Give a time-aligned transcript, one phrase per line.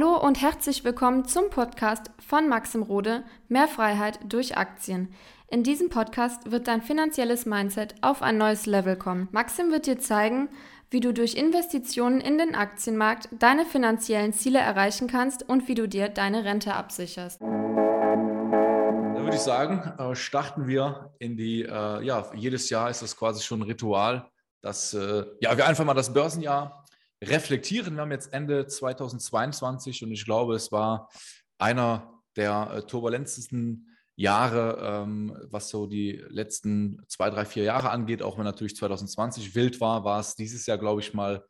[0.00, 5.12] Hallo und herzlich willkommen zum Podcast von Maxim Rode Mehr Freiheit durch Aktien.
[5.48, 9.26] In diesem Podcast wird dein finanzielles Mindset auf ein neues Level kommen.
[9.32, 10.50] Maxim wird dir zeigen,
[10.88, 15.88] wie du durch Investitionen in den Aktienmarkt deine finanziellen Ziele erreichen kannst und wie du
[15.88, 17.40] dir deine Rente absicherst.
[17.40, 17.46] Da
[19.16, 23.42] würde ich sagen, äh, starten wir in die, äh, ja, jedes Jahr ist das quasi
[23.42, 24.30] schon ein Ritual,
[24.60, 26.77] dass äh, ja, wir einfach mal das Börsenjahr
[27.22, 27.94] reflektieren.
[27.94, 31.08] Wir haben jetzt Ende 2022 und ich glaube, es war
[31.58, 38.22] einer der äh, turbulentesten Jahre, ähm, was so die letzten zwei, drei, vier Jahre angeht.
[38.22, 41.44] Auch wenn natürlich 2020 wild war, war es dieses Jahr, glaube ich, mal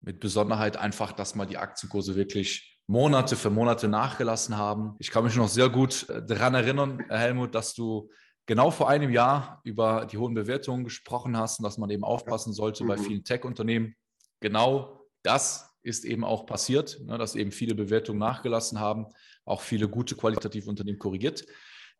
[0.00, 4.94] mit Besonderheit einfach, dass mal die Aktienkurse wirklich Monate für Monate nachgelassen haben.
[5.00, 8.08] Ich kann mich noch sehr gut äh, daran erinnern, Helmut, dass du
[8.46, 12.52] genau vor einem Jahr über die hohen Bewertungen gesprochen hast und dass man eben aufpassen
[12.52, 13.02] sollte bei mhm.
[13.02, 13.96] vielen Tech-Unternehmen.
[14.40, 14.95] Genau
[15.26, 19.06] das ist eben auch passiert, ne, dass eben viele Bewertungen nachgelassen haben,
[19.44, 21.46] auch viele gute qualitative Unternehmen korrigiert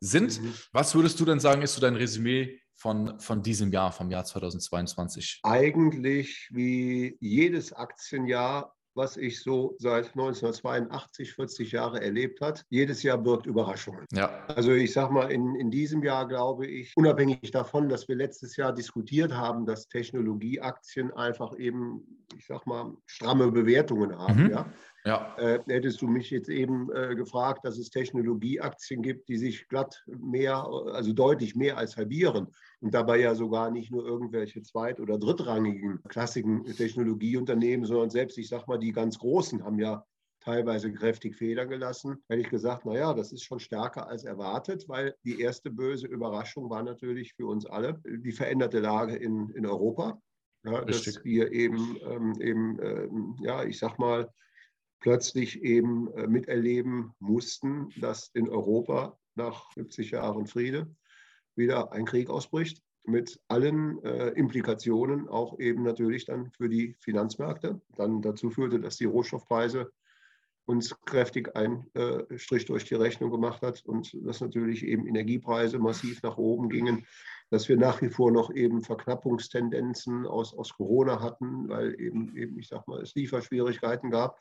[0.01, 0.41] sind.
[0.41, 0.55] Mhm.
[0.73, 4.25] Was würdest du denn sagen, ist so dein Resümee von, von diesem Jahr, vom Jahr
[4.25, 5.41] 2022?
[5.43, 12.65] Eigentlich wie jedes Aktienjahr was ich so seit 1982, 40 Jahre erlebt hat.
[12.71, 14.07] Jedes Jahr birgt Überraschungen.
[14.13, 14.45] Ja.
[14.49, 18.57] Also ich sage mal, in, in diesem Jahr glaube ich, unabhängig davon, dass wir letztes
[18.57, 24.45] Jahr diskutiert haben, dass Technologieaktien einfach eben, ich sage mal, stramme Bewertungen haben.
[24.45, 24.51] Mhm.
[24.51, 24.73] Ja?
[25.07, 25.37] Ja.
[25.39, 30.05] Äh, hättest du mich jetzt eben äh, gefragt, dass es Technologieaktien gibt, die sich glatt
[30.07, 32.49] mehr, also deutlich mehr als halbieren
[32.81, 38.49] und dabei ja sogar nicht nur irgendwelche zweit- oder drittrangigen klassischen Technologieunternehmen, sondern selbst, ich
[38.49, 40.05] sag mal, die ganz großen haben ja
[40.41, 42.23] teilweise kräftig Federn gelassen.
[42.29, 46.69] Hätte ich gesagt, naja, das ist schon stärker als erwartet, weil die erste böse Überraschung
[46.69, 50.21] war natürlich für uns alle die veränderte Lage in, in Europa.
[50.65, 54.29] Ja, dass wir eben, ähm, eben ähm, ja, ich sag mal,
[55.07, 60.93] plötzlich eben äh, miterleben mussten, dass in Europa nach 70 Jahren Friede
[61.55, 67.81] wieder ein Krieg ausbricht mit allen äh, Implikationen, auch eben natürlich dann für die Finanzmärkte,
[67.97, 69.93] dann dazu führte, dass die Rohstoffpreise
[70.65, 75.79] uns kräftig einen äh, Strich durch die Rechnung gemacht hat und dass natürlich eben Energiepreise
[75.79, 77.07] massiv nach oben gingen,
[77.51, 82.59] dass wir nach wie vor noch eben Verknappungstendenzen aus, aus Corona hatten, weil eben, eben,
[82.59, 84.41] ich sag mal, es Lieferschwierigkeiten gab.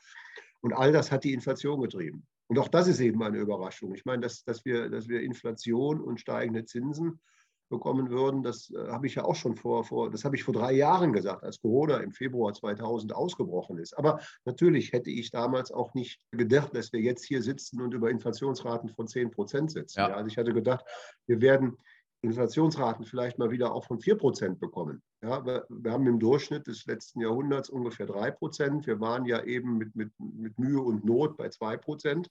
[0.60, 2.26] Und all das hat die Inflation getrieben.
[2.48, 3.94] Und auch das ist eben eine Überraschung.
[3.94, 7.20] Ich meine, dass, dass, wir, dass wir Inflation und steigende Zinsen
[7.68, 10.54] bekommen würden, das äh, habe ich ja auch schon vor, vor, das habe ich vor
[10.54, 13.98] drei Jahren gesagt, als Corona im Februar 2000 ausgebrochen ist.
[13.98, 18.10] Aber natürlich hätte ich damals auch nicht gedacht, dass wir jetzt hier sitzen und über
[18.10, 19.98] Inflationsraten von 10 Prozent sitzen.
[19.98, 20.10] Ja.
[20.10, 20.84] Ja, also ich hatte gedacht,
[21.26, 21.76] wir werden
[22.22, 25.02] Inflationsraten vielleicht mal wieder auch von 4 Prozent bekommen.
[25.22, 28.86] Ja, wir, haben im Durchschnitt des letzten Jahrhunderts ungefähr 3 Prozent.
[28.86, 32.28] Wir waren ja eben mit, mit, mit Mühe und Not bei 2 Prozent.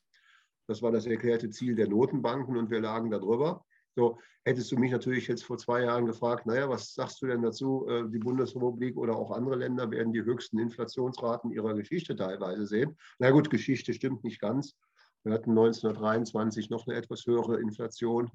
[0.68, 3.64] Das war das erklärte Ziel der Notenbanken und wir lagen darüber.
[3.96, 7.42] So, hättest du mich natürlich jetzt vor zwei Jahren gefragt, naja, was sagst du denn
[7.42, 7.88] dazu?
[7.88, 12.98] Äh, die Bundesrepublik oder auch andere Länder werden die höchsten Inflationsraten ihrer Geschichte teilweise sehen.
[13.20, 14.76] Na gut, Geschichte stimmt nicht ganz.
[15.24, 18.30] Wir hatten 1923 noch eine etwas höhere Inflation.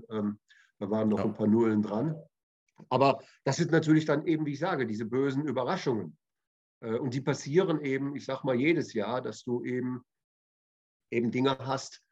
[0.81, 1.25] Da waren noch ja.
[1.27, 2.17] ein paar Nullen dran.
[2.89, 6.17] Aber das sind natürlich dann eben, wie ich sage, diese bösen Überraschungen.
[6.81, 10.03] Äh, und die passieren eben, ich sage mal, jedes Jahr, dass du eben,
[11.11, 12.03] eben Dinge hast,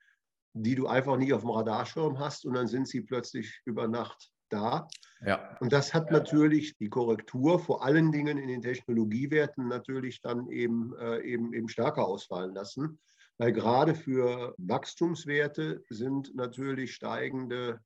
[0.52, 4.30] die du einfach nie auf dem Radarschirm hast und dann sind sie plötzlich über Nacht
[4.50, 4.88] da.
[5.24, 5.56] Ja.
[5.60, 10.94] Und das hat natürlich die Korrektur vor allen Dingen in den Technologiewerten natürlich dann eben,
[10.96, 12.98] äh, eben, eben stärker ausfallen lassen.
[13.38, 17.80] Weil gerade für Wachstumswerte sind natürlich steigende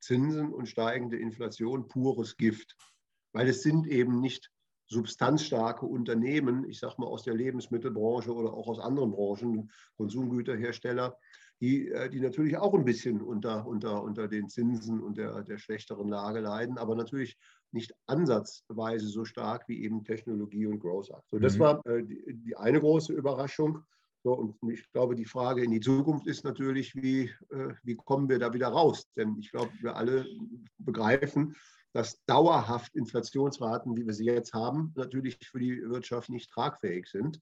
[0.00, 2.76] Zinsen und steigende Inflation pures Gift.
[3.32, 4.50] Weil es sind eben nicht
[4.86, 11.16] substanzstarke Unternehmen, ich sage mal aus der Lebensmittelbranche oder auch aus anderen Branchen, Konsumgüterhersteller,
[11.60, 15.58] die, äh, die natürlich auch ein bisschen unter, unter, unter den Zinsen und der, der
[15.58, 17.38] schlechteren Lage leiden, aber natürlich
[17.70, 21.28] nicht ansatzweise so stark wie eben Technologie und Growth Act.
[21.30, 21.60] So, das mhm.
[21.60, 23.84] war äh, die, die eine große Überraschung.
[24.22, 28.28] So, und ich glaube, die Frage in die Zukunft ist natürlich, wie, äh, wie kommen
[28.28, 29.06] wir da wieder raus?
[29.16, 30.26] Denn ich glaube, wir alle
[30.78, 31.56] begreifen,
[31.92, 37.40] dass dauerhaft Inflationsraten, wie wir sie jetzt haben, natürlich für die Wirtschaft nicht tragfähig sind.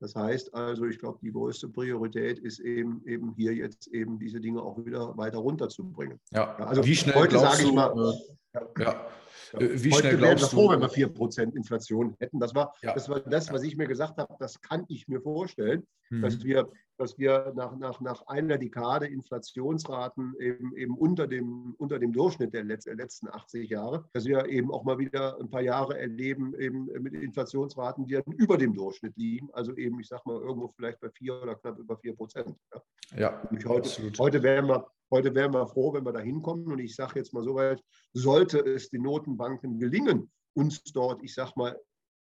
[0.00, 4.40] Das heißt also, ich glaube, die größte Priorität ist eben, eben hier jetzt eben diese
[4.40, 6.20] Dinge auch wieder weiter runterzubringen.
[6.32, 8.14] Ja, also wie schnell heute sage ich mal,
[8.54, 8.84] äh, ja.
[8.84, 9.06] ja.
[9.54, 12.40] Äh, wie Heute schnell wären wir froh, wenn wir 4% Inflation hätten.
[12.40, 12.92] Das war, ja.
[12.94, 16.22] das war das, was ich mir gesagt habe, das kann ich mir vorstellen, mhm.
[16.22, 21.98] dass wir dass wir nach, nach, nach einer Dekade Inflationsraten eben, eben unter, dem, unter
[21.98, 25.98] dem Durchschnitt der letzten 80 Jahre, dass wir eben auch mal wieder ein paar Jahre
[25.98, 29.50] erleben, eben mit Inflationsraten, die über dem Durchschnitt liegen.
[29.52, 32.54] Also eben, ich sage mal, irgendwo vielleicht bei vier oder knapp über vier Prozent.
[32.72, 32.82] Ja,
[33.16, 36.66] ja heute, heute, wären wir, heute wären wir froh, wenn wir da hinkommen.
[36.66, 37.82] Und ich sage jetzt mal so weit,
[38.12, 41.78] sollte es den Notenbanken gelingen, uns dort, ich sage mal,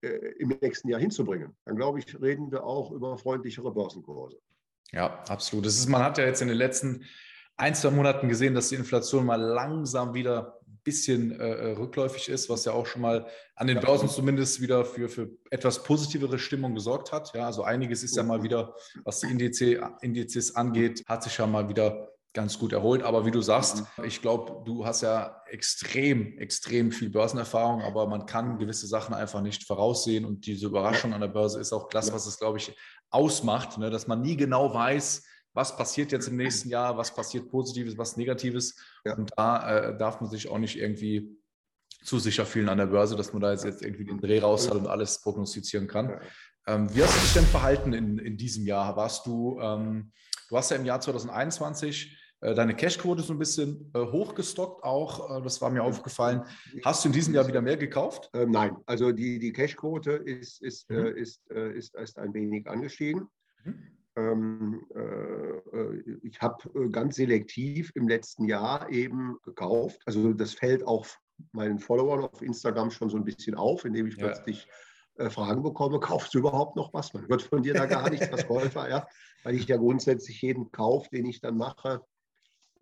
[0.03, 4.37] äh, im nächsten Jahr hinzubringen, dann glaube ich, reden wir auch über freundlichere Börsenkurse.
[4.93, 5.65] Ja, absolut.
[5.65, 7.03] Das ist, man hat ja jetzt in den letzten
[7.57, 12.29] ein, zwei Monaten gesehen, dass die Inflation mal langsam wieder ein bisschen äh, äh rückläufig
[12.29, 16.39] ist, was ja auch schon mal an den Börsen zumindest wieder für, für etwas positivere
[16.39, 17.33] Stimmung gesorgt hat.
[17.33, 21.47] Ja, also einiges ist ja mal wieder, was die Indize, Indizes angeht, hat sich ja
[21.47, 23.03] mal wieder ganz gut erholt.
[23.03, 24.05] Aber wie du sagst, mhm.
[24.05, 29.41] ich glaube, du hast ja extrem, extrem viel Börsenerfahrung, aber man kann gewisse Sachen einfach
[29.41, 30.25] nicht voraussehen.
[30.25, 32.75] Und diese Überraschung an der Börse ist auch das, was es, glaube ich,
[33.09, 33.89] ausmacht, ne?
[33.89, 38.17] dass man nie genau weiß, was passiert jetzt im nächsten Jahr, was passiert Positives, was
[38.17, 38.75] Negatives.
[39.05, 39.15] Ja.
[39.15, 41.37] Und da äh, darf man sich auch nicht irgendwie
[42.03, 44.67] zu sicher fühlen an der Börse, dass man da jetzt, jetzt irgendwie den Dreh raus
[44.67, 46.19] hat und alles prognostizieren kann.
[46.65, 48.95] Ähm, wie hast du dich denn verhalten in, in diesem Jahr?
[48.95, 50.11] Warst du, ähm,
[50.49, 52.22] du hast ja im Jahr 2021 äh,
[52.53, 55.37] deine Cashquote so ein bisschen äh, hochgestockt auch.
[55.37, 56.43] Äh, das war mir aufgefallen.
[56.83, 58.29] Hast du in diesem Jahr wieder mehr gekauft?
[58.33, 61.05] Ähm, nein, also die, die Cashquote ist, ist, mhm.
[61.07, 63.27] ist, ist, ist ein wenig angestiegen.
[63.63, 63.83] Mhm.
[64.15, 70.01] Ähm, äh, ich habe ganz selektiv im letzten Jahr eben gekauft.
[70.05, 71.07] Also das fällt auch
[71.51, 74.27] meinen Followern auf Instagram schon so ein bisschen auf, indem ich ja.
[74.27, 74.67] plötzlich
[75.15, 77.13] äh, Fragen bekomme, kaufst du überhaupt noch was?
[77.13, 79.07] Man hört von dir da gar nichts als Käufer, ja,
[79.43, 82.01] weil ich ja grundsätzlich jeden Kauf, den ich dann mache,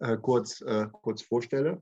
[0.01, 1.81] äh, kurz, äh, kurz vorstelle.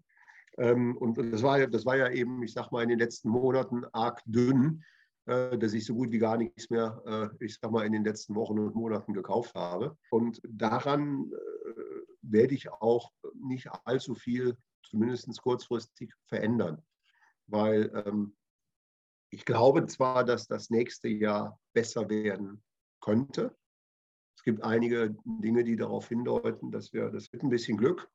[0.58, 3.86] Ähm, und das war, das war ja eben, ich sag mal, in den letzten Monaten
[3.94, 4.84] arg dünn,
[5.26, 8.04] äh, dass ich so gut wie gar nichts mehr, äh, ich sag mal, in den
[8.04, 9.98] letzten Wochen und Monaten gekauft habe.
[10.10, 11.82] Und daran äh,
[12.22, 16.84] werde ich auch nicht allzu viel, zumindest kurzfristig, verändern.
[17.48, 18.36] Weil ähm,
[19.32, 22.64] ich glaube zwar, dass das nächste Jahr besser werden
[23.00, 23.56] könnte,
[24.40, 28.10] es gibt einige Dinge, die darauf hindeuten, dass wir das mit ein bisschen Glück,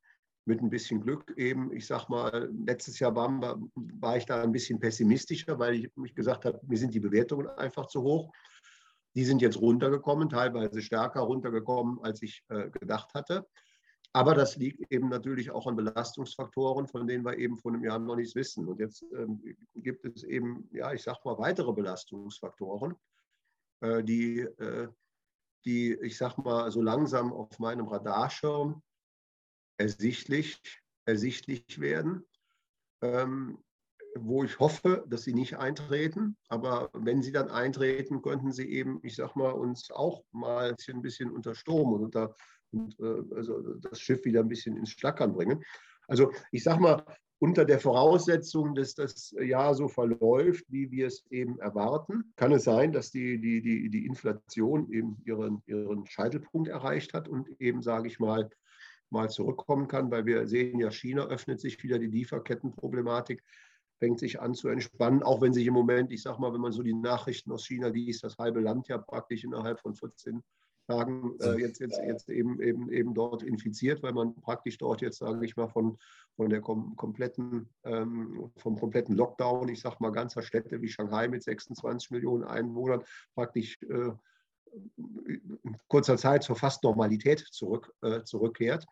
[0.47, 4.51] mit ein bisschen Glück eben, ich sag mal, letztes Jahr war, war ich da ein
[4.51, 8.33] bisschen pessimistischer, weil ich mich gesagt habe, mir sind die Bewertungen einfach zu hoch.
[9.15, 13.47] Die sind jetzt runtergekommen, teilweise stärker runtergekommen, als ich äh, gedacht hatte.
[14.15, 17.99] Aber das liegt eben natürlich auch an Belastungsfaktoren, von denen wir eben vor einem Jahr
[17.99, 18.67] noch nichts wissen.
[18.67, 19.43] Und jetzt ähm,
[19.75, 22.95] gibt es eben, ja, ich sag mal, weitere Belastungsfaktoren,
[23.83, 24.89] äh, die äh,
[25.65, 28.83] die, ich sag mal, so langsam auf meinem Radarschirm
[29.79, 30.61] ersichtlich,
[31.07, 32.25] ersichtlich werden,
[33.03, 33.59] ähm,
[34.17, 36.37] wo ich hoffe, dass sie nicht eintreten.
[36.49, 41.03] Aber wenn sie dann eintreten, könnten sie eben, ich sag mal, uns auch mal ein
[41.03, 42.37] bisschen unter Sturm und, unter,
[42.71, 45.65] und äh, also das Schiff wieder ein bisschen ins Schlackern bringen.
[46.07, 47.05] Also ich sag mal,
[47.45, 52.65] unter der Voraussetzung, dass das Jahr so verläuft, wie wir es eben erwarten, kann es
[52.65, 57.83] sein, dass die, die, die, die Inflation eben ihren, ihren Scheitelpunkt erreicht hat und eben,
[57.83, 58.49] sage ich mal,
[59.11, 63.45] mal zurückkommen kann, weil wir sehen ja, China öffnet sich wieder, die Lieferkettenproblematik
[63.99, 66.73] fängt sich an zu entspannen, auch wenn sich im Moment, ich sage mal, wenn man
[66.73, 70.43] so die Nachrichten aus China liest, das halbe Land ja praktisch innerhalb von 14
[70.87, 75.19] Tagen äh, jetzt, jetzt, jetzt eben, eben, eben dort infiziert, weil man praktisch dort jetzt,
[75.19, 75.99] sage ich mal, von,
[76.37, 81.29] von der kom kompletten, ähm, vom kompletten Lockdown, ich sage mal ganzer Städte wie Shanghai
[81.29, 83.03] mit 26 Millionen Einwohnern,
[83.35, 84.13] praktisch äh,
[85.27, 88.87] in kurzer Zeit zur fast Normalität zurück, äh, zurückkehrt.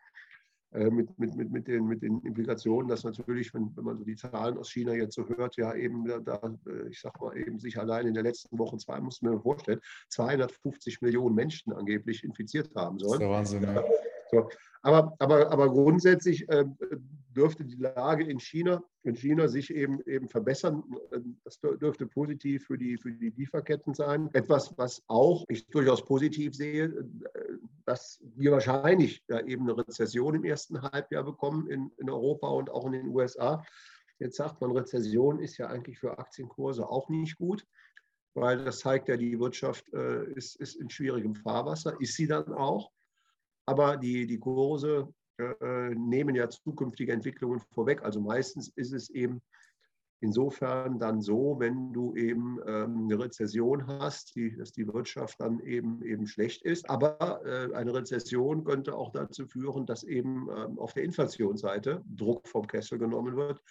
[0.73, 4.03] Äh, mit, mit, mit, mit, den, mit den Implikationen, dass natürlich, wenn, wenn man so
[4.03, 7.59] die Zahlen aus China jetzt so hört, ja eben da, äh, ich sag mal, eben
[7.59, 12.23] sich allein in der letzten Woche, zwei, muss man mir vorstellen, 250 Millionen Menschen angeblich
[12.23, 13.19] infiziert haben sollen.
[13.19, 13.83] Das ist der Wahnsinn, ja.
[14.33, 14.49] So.
[14.81, 16.65] Aber, aber, aber grundsätzlich äh,
[17.35, 20.83] dürfte die Lage in China, in China sich eben, eben verbessern.
[21.45, 24.29] Das dürfte positiv für die, für die Lieferketten sein.
[24.33, 27.03] Etwas, was auch ich durchaus positiv sehe, äh,
[27.85, 32.69] dass wir wahrscheinlich ja, eben eine Rezession im ersten Halbjahr bekommen in, in Europa und
[32.69, 33.63] auch in den USA.
[34.19, 37.65] Jetzt sagt man, Rezession ist ja eigentlich für Aktienkurse auch nicht gut
[38.35, 42.51] weil das zeigt ja, die Wirtschaft äh, ist, ist in schwierigem Fahrwasser, ist sie dann
[42.53, 42.91] auch.
[43.65, 48.03] Aber die, die Kurse äh, nehmen ja zukünftige Entwicklungen vorweg.
[48.03, 49.41] Also meistens ist es eben
[50.19, 55.59] insofern dann so, wenn du eben ähm, eine Rezession hast, die, dass die Wirtschaft dann
[55.59, 56.89] eben, eben schlecht ist.
[56.89, 62.47] Aber äh, eine Rezession könnte auch dazu führen, dass eben ähm, auf der Inflationsseite Druck
[62.47, 63.61] vom Kessel genommen wird,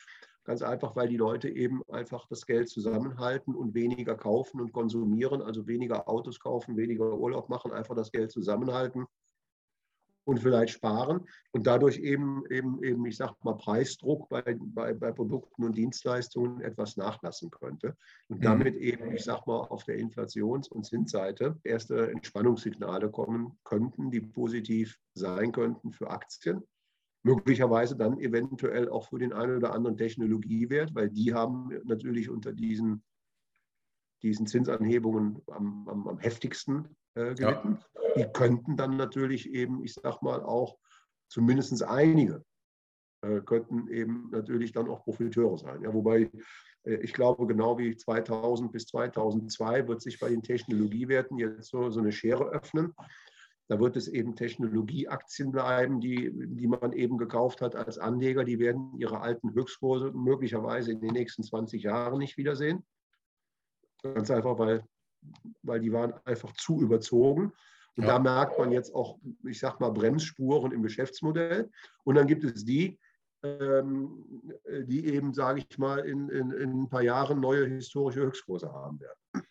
[0.44, 5.40] Ganz einfach, weil die Leute eben einfach das Geld zusammenhalten und weniger kaufen und konsumieren,
[5.40, 9.06] also weniger Autos kaufen, weniger Urlaub machen, einfach das Geld zusammenhalten
[10.24, 15.12] und vielleicht sparen und dadurch eben, eben, eben ich sage mal, Preisdruck bei, bei, bei
[15.12, 17.96] Produkten und Dienstleistungen etwas nachlassen könnte.
[18.28, 18.42] Und mhm.
[18.42, 24.20] damit eben, ich sage mal, auf der Inflations- und Zinsseite erste Entspannungssignale kommen könnten, die
[24.20, 26.62] positiv sein könnten für Aktien
[27.22, 32.52] möglicherweise dann eventuell auch für den einen oder anderen Technologiewert, weil die haben natürlich unter
[32.52, 33.04] diesen,
[34.22, 37.78] diesen Zinsanhebungen am, am, am heftigsten äh, gelitten.
[37.94, 38.01] Ja.
[38.16, 40.76] Die könnten dann natürlich eben, ich sag mal, auch
[41.28, 42.44] zumindest einige
[43.22, 45.82] äh, könnten eben natürlich dann auch Profiteure sein.
[45.82, 46.30] Ja, wobei
[46.84, 51.90] äh, ich glaube, genau wie 2000 bis 2002 wird sich bei den Technologiewerten jetzt so,
[51.90, 52.92] so eine Schere öffnen.
[53.68, 58.44] Da wird es eben Technologieaktien bleiben, die, die man eben gekauft hat als Anleger.
[58.44, 62.84] Die werden ihre alten Höchstkurse möglicherweise in den nächsten 20 Jahren nicht wiedersehen.
[64.02, 64.84] Ganz einfach, weil,
[65.62, 67.52] weil die waren einfach zu überzogen.
[67.96, 68.10] Und ja.
[68.10, 71.70] da merkt man jetzt auch, ich sag mal, Bremsspuren im Geschäftsmodell.
[72.04, 72.98] Und dann gibt es die,
[73.42, 74.42] ähm,
[74.84, 79.00] die eben, sage ich mal, in, in, in ein paar Jahren neue historische Höchstkurse haben
[79.00, 79.46] werden.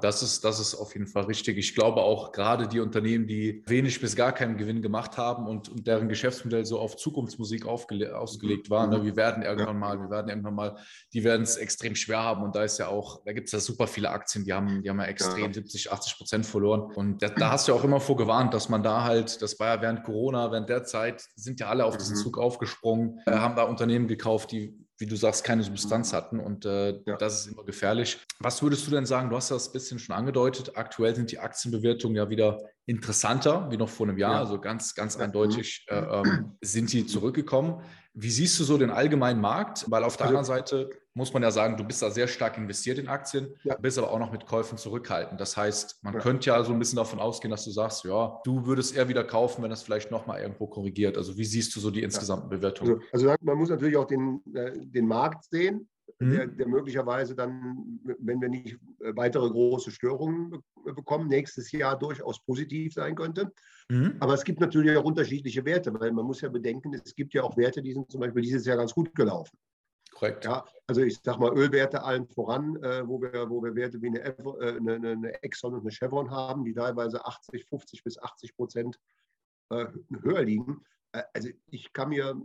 [0.00, 1.58] Das ist, das ist auf jeden Fall richtig.
[1.58, 5.68] Ich glaube auch gerade die Unternehmen, die wenig bis gar keinen Gewinn gemacht haben und,
[5.68, 10.28] und deren Geschäftsmodell so auf Zukunftsmusik ausgelegt war, ne, wir werden irgendwann mal, wir werden
[10.28, 10.76] irgendwann mal,
[11.12, 12.42] die werden es extrem schwer haben.
[12.42, 14.90] Und da ist ja auch, da gibt es ja super viele Aktien, die haben, die
[14.90, 15.52] haben ja extrem ja.
[15.52, 16.92] 70, 80 Prozent verloren.
[16.94, 19.76] Und da, da, hast du ja auch immer vorgewarnt, dass man da halt, das war
[19.76, 22.22] ja während Corona, während der Zeit, sind ja alle auf diesen mhm.
[22.22, 26.64] Zug aufgesprungen, äh, haben da Unternehmen gekauft, die wie du sagst, keine Substanz hatten und
[26.64, 27.16] äh, ja.
[27.18, 28.18] das ist immer gefährlich.
[28.38, 29.28] Was würdest du denn sagen?
[29.28, 30.78] Du hast das ein bisschen schon angedeutet.
[30.78, 34.32] Aktuell sind die Aktienbewertungen ja wieder interessanter wie noch vor einem Jahr.
[34.32, 34.38] Ja.
[34.40, 37.82] Also ganz, ganz eindeutig äh, ähm, sind die zurückgekommen.
[38.14, 39.84] Wie siehst du so den allgemeinen Markt?
[39.90, 42.56] Weil auf der also, anderen Seite muss man ja sagen, du bist da sehr stark
[42.56, 43.76] investiert in Aktien, ja.
[43.76, 45.40] bist aber auch noch mit Käufen zurückhaltend.
[45.40, 46.20] Das heißt, man ja.
[46.20, 49.24] könnte ja so ein bisschen davon ausgehen, dass du sagst, ja, du würdest eher wieder
[49.24, 51.16] kaufen, wenn das vielleicht nochmal irgendwo korrigiert.
[51.16, 53.00] Also wie siehst du so die insgesamten Bewertungen?
[53.12, 55.88] Also, also, man muss natürlich auch den, äh, den Markt sehen.
[56.18, 56.30] Mhm.
[56.30, 62.44] Der, der, möglicherweise dann, wenn wir nicht äh, weitere große Störungen bekommen, nächstes Jahr durchaus
[62.44, 63.52] positiv sein könnte.
[63.88, 64.16] Mhm.
[64.20, 67.42] Aber es gibt natürlich auch unterschiedliche Werte, weil man muss ja bedenken, es gibt ja
[67.42, 69.58] auch Werte, die sind zum Beispiel dieses Jahr ganz gut gelaufen.
[70.14, 70.44] Korrekt.
[70.44, 74.08] Ja, also ich sage mal Ölwerte allen voran, äh, wo, wir, wo wir Werte wie
[74.08, 78.54] eine, äh, eine, eine, Exxon und eine Chevron haben, die teilweise 80, 50 bis 80
[78.54, 79.00] Prozent
[79.70, 79.86] äh,
[80.22, 80.82] höher liegen.
[81.12, 82.40] Äh, also ich kann mir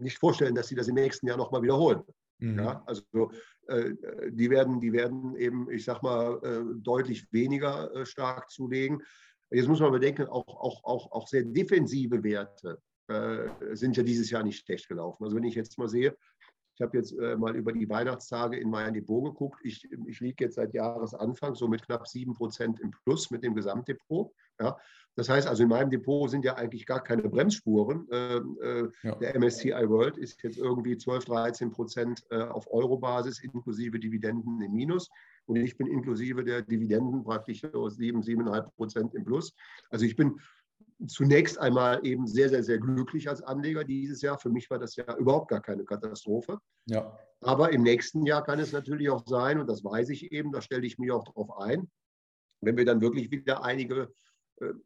[0.00, 2.02] nicht vorstellen, dass sie das im nächsten Jahr nochmal wiederholen.
[2.38, 2.58] Mhm.
[2.58, 3.30] Ja, also
[3.68, 3.92] äh,
[4.30, 9.02] die, werden, die werden eben, ich sage mal, äh, deutlich weniger stark zulegen.
[9.50, 14.30] Jetzt muss man bedenken, auch, auch, auch, auch sehr defensive Werte äh, sind ja dieses
[14.30, 15.24] Jahr nicht schlecht gelaufen.
[15.24, 16.16] Also wenn ich jetzt mal sehe,
[16.80, 19.60] ich habe jetzt äh, mal über die Weihnachtstage in mein Depot geguckt.
[19.64, 23.54] Ich, ich liege jetzt seit Jahresanfang so mit knapp 7 Prozent im Plus mit dem
[23.54, 24.32] Gesamtdepot.
[24.58, 24.78] Ja.
[25.20, 28.08] Das heißt also, in meinem Depot sind ja eigentlich gar keine Bremsspuren.
[28.10, 29.14] Ähm, äh, ja.
[29.16, 34.72] Der MSCI World ist jetzt irgendwie 12, 13 Prozent äh, auf Euro-Basis inklusive Dividenden im
[34.72, 35.10] Minus.
[35.44, 39.52] Und ich bin inklusive der Dividenden praktisch so 7, 7,5 Prozent im Plus.
[39.90, 40.40] Also ich bin
[41.06, 44.38] zunächst einmal eben sehr, sehr, sehr glücklich als Anleger dieses Jahr.
[44.38, 46.60] Für mich war das ja überhaupt gar keine Katastrophe.
[46.86, 47.14] Ja.
[47.42, 50.62] Aber im nächsten Jahr kann es natürlich auch sein, und das weiß ich eben, da
[50.62, 51.90] stelle ich mich auch darauf ein,
[52.62, 54.10] wenn wir dann wirklich wieder einige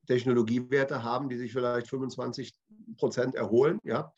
[0.06, 2.54] Technologiewerte haben, die sich vielleicht 25
[2.96, 4.12] Prozent erholen, ja,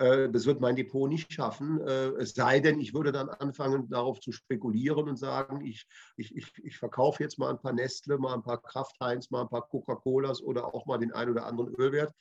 [0.00, 1.80] äh, das wird mein Depot nicht schaffen.
[1.86, 5.86] Äh, es sei denn, ich würde dann anfangen, darauf zu spekulieren und sagen, ich,
[6.16, 9.48] ich, ich, ich verkaufe jetzt mal ein paar Nestle, mal ein paar Kraftheinz, mal ein
[9.48, 12.12] paar Coca-Colas oder auch mal den einen oder anderen Ölwert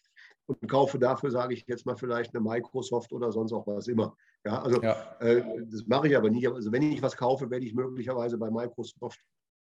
[0.48, 4.16] und kaufe dafür, sage ich jetzt mal, vielleicht eine Microsoft oder sonst auch was immer.
[4.46, 5.16] Ja, also ja.
[5.20, 6.48] Äh, das mache ich aber nicht.
[6.50, 9.20] Also wenn ich was kaufe, werde ich möglicherweise bei Microsoft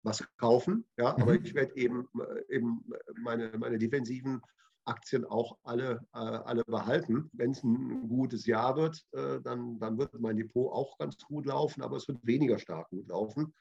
[0.03, 0.85] was kaufen.
[0.97, 1.23] Ja, mhm.
[1.23, 2.09] aber ich werde eben,
[2.49, 2.85] eben
[3.23, 4.41] meine, meine defensiven
[4.85, 7.31] Aktien auch alle, äh, alle behalten.
[7.33, 11.47] Wenn es ein gutes Jahr wird, äh, dann, dann wird mein Depot auch ganz gut
[11.47, 13.55] laufen, aber es wird weniger stark gut laufen,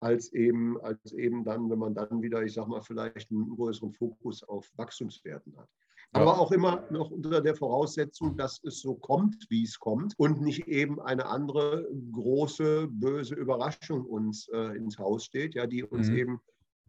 [0.00, 3.92] als eben, als eben dann, wenn man dann wieder, ich sag mal, vielleicht einen größeren
[3.92, 5.68] Fokus auf Wachstumswerten hat.
[6.14, 6.22] Ja.
[6.22, 10.40] Aber auch immer noch unter der Voraussetzung, dass es so kommt, wie es kommt und
[10.40, 16.08] nicht eben eine andere große, böse Überraschung uns äh, ins Haus steht, ja, die uns
[16.08, 16.16] mhm.
[16.16, 16.40] eben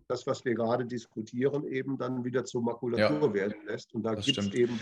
[0.07, 3.93] das, was wir gerade diskutieren, eben dann wieder zur Makulatur ja, werden lässt.
[3.93, 4.79] Und da gibt es eben.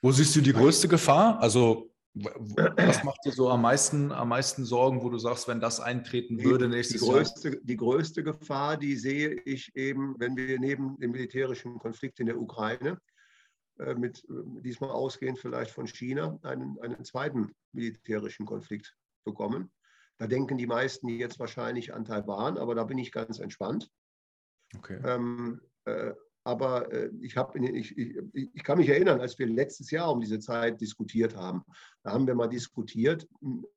[0.00, 1.38] Wo siehst du die größte Gefahr?
[1.40, 5.80] Also was macht dir so am meisten, am meisten Sorgen, wo du sagst, wenn das
[5.80, 7.58] eintreten würde nächstes die größte, Jahr?
[7.62, 12.40] Die größte Gefahr, die sehe ich eben, wenn wir neben dem militärischen Konflikt in der
[12.40, 12.98] Ukraine
[13.96, 19.70] mit diesmal ausgehend vielleicht von China einen, einen zweiten militärischen Konflikt bekommen.
[20.18, 23.90] Da denken die meisten jetzt wahrscheinlich an Taiwan, aber da bin ich ganz entspannt.
[24.76, 25.00] Okay.
[25.04, 26.12] Ähm, äh,
[26.44, 30.20] aber äh, ich, hab, ich, ich, ich, kann mich erinnern, als wir letztes Jahr um
[30.20, 31.62] diese Zeit diskutiert haben,
[32.02, 33.28] da haben wir mal diskutiert,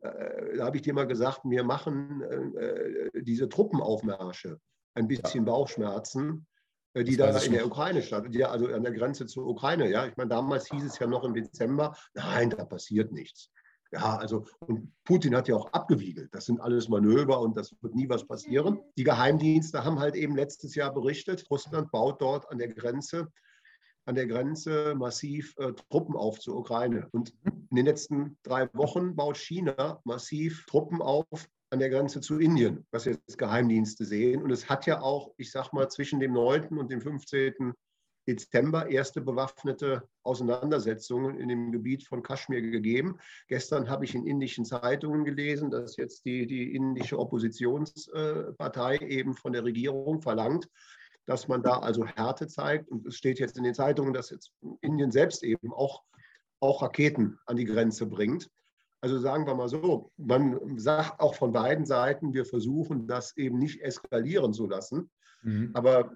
[0.02, 4.60] äh, da habe ich dir mal gesagt, wir machen äh, diese Truppenaufmärsche,
[4.96, 5.52] ein bisschen ja.
[5.52, 6.48] Bauchschmerzen,
[6.96, 9.90] äh, die da in der Ukraine statt, ja, also an der Grenze zur Ukraine.
[9.90, 13.52] Ja, ich meine, damals hieß es ja noch im Dezember, nein, da passiert nichts.
[13.92, 16.34] Ja, also und Putin hat ja auch abgewiegelt.
[16.34, 18.80] Das sind alles Manöver und das wird nie was passieren.
[18.98, 23.32] Die Geheimdienste haben halt eben letztes Jahr berichtet, Russland baut dort an der Grenze
[24.06, 27.08] an der Grenze massiv äh, Truppen auf zur Ukraine.
[27.12, 31.26] Und in den letzten drei Wochen baut China massiv Truppen auf
[31.76, 34.42] an der Grenze zu Indien, was jetzt Geheimdienste sehen.
[34.42, 36.78] Und es hat ja auch, ich sag mal, zwischen dem 9.
[36.78, 37.74] und dem 15.
[38.26, 43.18] Dezember erste bewaffnete Auseinandersetzungen in dem Gebiet von Kaschmir gegeben.
[43.50, 49.52] Gestern habe ich in indischen Zeitungen gelesen, dass jetzt die, die indische Oppositionspartei eben von
[49.52, 50.70] der Regierung verlangt,
[51.26, 52.88] dass man da also Härte zeigt.
[52.90, 56.04] Und es steht jetzt in den Zeitungen, dass jetzt Indien selbst eben auch,
[56.62, 58.50] auch Raketen an die Grenze bringt.
[59.06, 63.60] Also sagen wir mal so, man sagt auch von beiden Seiten, wir versuchen das eben
[63.60, 65.12] nicht eskalieren zu lassen.
[65.44, 65.70] Mhm.
[65.76, 66.12] Aber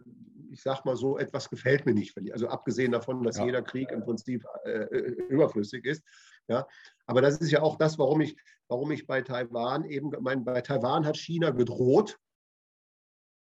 [0.50, 2.18] ich sage mal so, etwas gefällt mir nicht.
[2.32, 3.46] Also abgesehen davon, dass ja.
[3.46, 4.86] jeder Krieg im Prinzip äh,
[5.30, 6.04] überflüssig ist.
[6.48, 6.66] Ja.
[7.06, 8.36] Aber das ist ja auch das, warum ich,
[8.68, 12.18] warum ich bei Taiwan eben, mein, bei Taiwan hat China gedroht,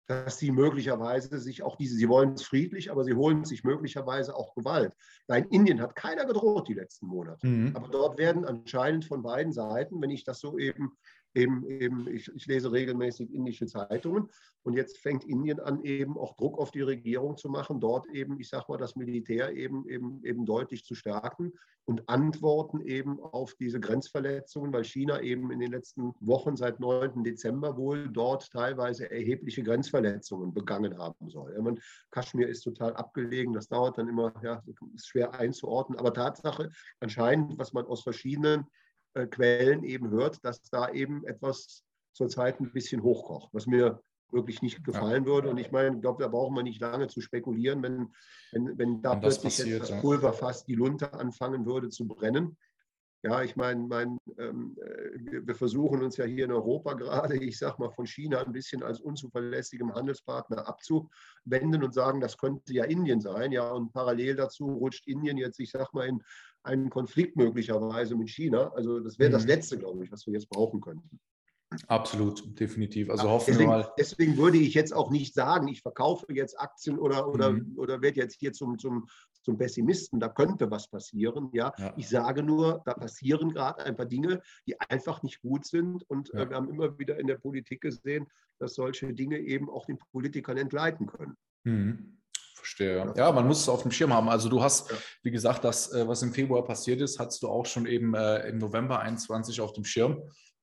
[0.06, 4.36] dass sie möglicherweise sich auch diese, sie wollen es friedlich, aber sie holen sich möglicherweise
[4.36, 4.92] auch Gewalt.
[5.26, 7.46] Nein, Indien hat keiner gedroht die letzten Monate.
[7.46, 7.74] Mhm.
[7.74, 10.96] Aber dort werden anscheinend von beiden Seiten, wenn ich das so eben
[11.36, 14.28] eben, eben ich, ich, lese regelmäßig indische Zeitungen
[14.62, 18.40] und jetzt fängt Indien an, eben auch Druck auf die Regierung zu machen, dort eben,
[18.40, 21.52] ich sage mal, das Militär eben, eben, eben deutlich zu stärken
[21.84, 27.22] und Antworten eben auf diese Grenzverletzungen, weil China eben in den letzten Wochen seit 9.
[27.22, 31.52] Dezember wohl dort teilweise erhebliche Grenzverletzungen begangen haben soll.
[31.54, 31.78] Ja, man,
[32.10, 34.62] Kaschmir ist total abgelegen, das dauert dann immer, ja,
[34.94, 38.66] ist schwer einzuordnen, aber Tatsache, anscheinend, was man aus verschiedenen
[39.16, 41.82] äh, Quellen eben hört, dass da eben etwas
[42.12, 45.30] zurzeit ein bisschen hochkocht, was mir wirklich nicht gefallen ja.
[45.30, 45.48] würde.
[45.48, 48.12] Und ich meine, ich glaube, da brauchen wir nicht lange zu spekulieren, wenn,
[48.52, 52.56] wenn, wenn da wenn plötzlich passiert, jetzt das Pulverfass die Lunte anfangen würde zu brennen.
[53.22, 57.76] Ja, ich meine, mein, ähm, wir versuchen uns ja hier in Europa gerade, ich sage
[57.78, 63.20] mal, von China ein bisschen als unzuverlässigem Handelspartner abzuwenden und sagen, das könnte ja Indien
[63.20, 63.52] sein.
[63.52, 66.22] Ja, und parallel dazu rutscht Indien jetzt, ich sage mal, in
[66.66, 68.72] einen Konflikt möglicherweise mit China.
[68.74, 69.48] Also das wäre das mhm.
[69.48, 71.20] Letzte, glaube ich, was wir jetzt brauchen könnten.
[71.88, 73.10] Absolut, definitiv.
[73.10, 73.92] Also hoffen deswegen, wir mal.
[73.98, 77.74] Deswegen würde ich jetzt auch nicht sagen, ich verkaufe jetzt Aktien oder, oder, mhm.
[77.76, 79.08] oder werde jetzt hier zum, zum,
[79.42, 80.20] zum Pessimisten.
[80.20, 81.50] Da könnte was passieren.
[81.52, 81.72] Ja?
[81.76, 81.92] ja.
[81.96, 86.08] Ich sage nur, da passieren gerade ein paar Dinge, die einfach nicht gut sind.
[86.08, 86.42] Und äh, ja.
[86.44, 88.26] äh, wir haben immer wieder in der Politik gesehen,
[88.58, 91.36] dass solche Dinge eben auch den Politikern entgleiten können.
[91.64, 92.15] Mhm.
[92.56, 93.12] Verstehe.
[93.16, 94.30] Ja, man muss es auf dem Schirm haben.
[94.30, 94.90] Also du hast,
[95.22, 98.48] wie gesagt, das, äh, was im Februar passiert ist, hast du auch schon eben äh,
[98.48, 100.22] im November 21 auf dem Schirm.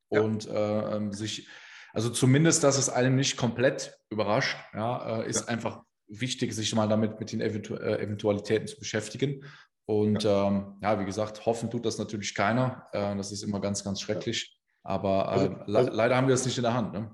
[0.10, 0.22] Ja.
[0.22, 1.48] Und äh, ähm, sich,
[1.94, 5.48] also zumindest, dass es einem nicht komplett überrascht, ja, äh, ist ja.
[5.48, 9.46] einfach wichtig, sich mal damit mit den Eventu äh, Eventualitäten zu beschäftigen.
[9.86, 10.48] Und ja.
[10.48, 11.00] Ähm, ja.
[11.00, 12.88] wie gesagt, hoffen tut das natürlich keiner.
[12.92, 14.60] Äh, das ist immer ganz, ganz schrecklich.
[14.82, 16.94] Aber also, also, leider haben wir das nicht in der Hand.
[16.94, 17.12] Ne?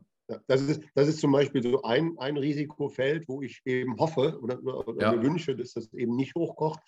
[0.48, 4.62] Das ist, das ist zum Beispiel so ein, ein Risikofeld, wo ich eben hoffe oder,
[4.64, 5.12] oder ja.
[5.12, 6.80] mir wünsche, dass das eben nicht hochkocht.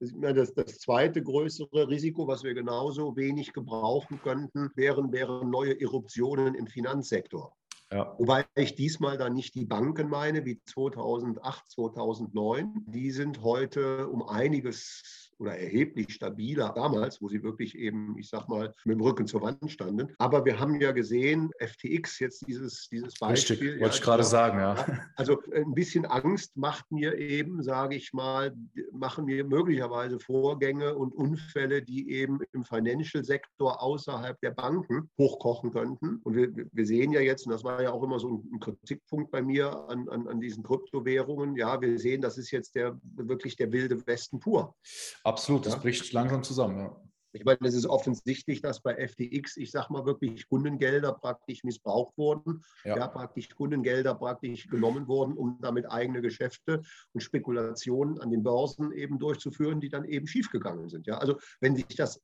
[0.00, 6.54] Das, das zweite größere Risiko, was wir genauso wenig gebrauchen könnten, wären, wären neue Eruptionen
[6.54, 7.56] im Finanzsektor.
[7.90, 8.14] Ja.
[8.18, 12.84] Wobei ich diesmal dann nicht die Banken meine, wie 2008, 2009.
[12.88, 18.48] Die sind heute um einiges oder erheblich stabiler damals, wo sie wirklich eben, ich sag
[18.48, 20.12] mal, mit dem Rücken zur Wand standen.
[20.18, 23.56] Aber wir haben ja gesehen, FTX jetzt dieses, dieses Beispiel.
[23.56, 24.74] Richtig, wollte ja, ich gerade sagen, ja.
[25.16, 28.54] Also ein bisschen Angst macht mir eben, sage ich mal,
[28.92, 36.20] machen mir möglicherweise Vorgänge und Unfälle, die eben im Financial-Sektor außerhalb der Banken hochkochen könnten.
[36.24, 39.30] Und wir, wir sehen ja jetzt, und das war ja auch immer so ein Kritikpunkt
[39.30, 43.56] bei mir an, an, an diesen Kryptowährungen, ja, wir sehen, das ist jetzt der wirklich
[43.56, 44.74] der wilde Westen pur.
[45.24, 45.78] Absolut, das ja?
[45.80, 46.78] bricht langsam zusammen.
[46.78, 47.00] Ja.
[47.34, 52.16] Ich meine, es ist offensichtlich, dass bei FTX, ich sage mal wirklich, Kundengelder praktisch missbraucht
[52.16, 52.96] wurden, ja.
[52.96, 53.08] ja.
[53.08, 56.82] praktisch Kundengelder praktisch genommen wurden, um damit eigene Geschäfte
[57.12, 61.08] und Spekulationen an den Börsen eben durchzuführen, die dann eben schiefgegangen sind.
[61.08, 62.20] Ja, also wenn sich das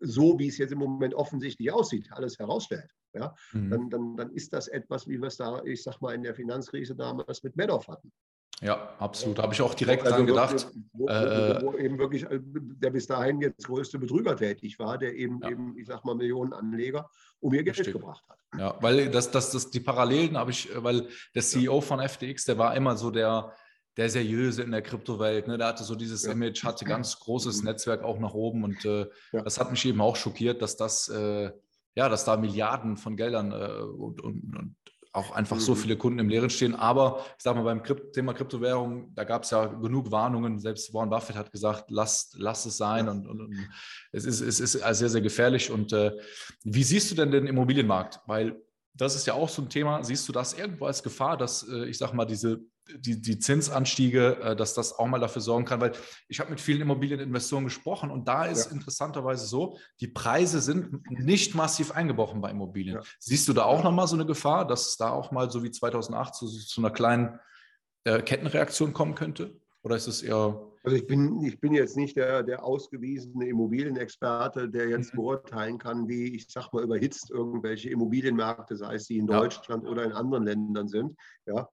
[0.00, 3.70] so, wie es jetzt im Moment offensichtlich aussieht, alles herausstellt, ja, mhm.
[3.70, 6.34] dann, dann, dann ist das etwas, wie wir es da, ich sage mal, in der
[6.34, 8.12] Finanzkrise damals mit Madoff hatten.
[8.60, 9.38] Ja, absolut.
[9.38, 10.68] Da habe ich auch direkt also dran gedacht.
[10.92, 14.96] Wo, wo, äh, wo, eben wirklich äh, der bis dahin jetzt größte Betrüger tätig war,
[14.96, 15.50] der eben, ja.
[15.50, 17.94] eben ich sag mal, Millionen Anleger um ihr Geld Richtig.
[17.94, 18.38] gebracht hat.
[18.58, 22.56] Ja, weil das, das, das, die Parallelen habe ich, weil der CEO von FTX, der
[22.56, 23.52] war immer so der,
[23.96, 25.46] der Seriöse in der Kryptowelt.
[25.48, 25.58] Ne?
[25.58, 26.32] Der hatte so dieses ja.
[26.32, 27.68] Image, hatte ganz großes mhm.
[27.68, 29.42] Netzwerk auch nach oben und äh, ja.
[29.42, 31.50] das hat mich eben auch schockiert, dass das, äh,
[31.96, 34.76] ja, dass da Milliarden von Geldern äh, und, und, und,
[35.14, 35.76] auch einfach so mhm.
[35.76, 36.74] viele Kunden im Leeren stehen.
[36.74, 40.58] Aber ich sage mal, beim Krypt Thema Kryptowährung, da gab es ja genug Warnungen.
[40.58, 43.08] Selbst Warren Buffett hat gesagt, lasst, lasst es sein.
[43.08, 43.56] Und, und, und,
[44.10, 45.70] es ist, es ist sehr, sehr gefährlich.
[45.70, 46.12] Und äh,
[46.64, 48.20] wie siehst du denn den Immobilienmarkt?
[48.26, 48.60] Weil
[48.92, 50.02] das ist ja auch so ein Thema.
[50.02, 52.60] Siehst du das irgendwo als Gefahr, dass, äh, ich sage mal, diese
[52.96, 55.92] die, die Zinsanstiege, äh, dass das auch mal dafür sorgen kann, weil
[56.28, 58.72] ich habe mit vielen Immobilieninvestoren gesprochen und da ist ja.
[58.72, 62.96] interessanterweise so, die Preise sind nicht massiv eingebrochen bei Immobilien.
[62.96, 63.02] Ja.
[63.18, 65.70] Siehst du da auch nochmal so eine Gefahr, dass es da auch mal so wie
[65.70, 67.38] 2008 zu, zu einer kleinen
[68.04, 69.58] äh, Kettenreaktion kommen könnte?
[69.82, 70.70] Oder ist es eher...
[70.82, 75.18] Also ich bin, ich bin jetzt nicht der, der ausgewiesene Immobilienexperte, der jetzt mhm.
[75.18, 79.90] beurteilen kann, wie, ich sag mal, überhitzt irgendwelche Immobilienmärkte, sei es die in Deutschland ja.
[79.90, 81.16] oder in anderen Ländern sind.
[81.46, 81.68] Ja,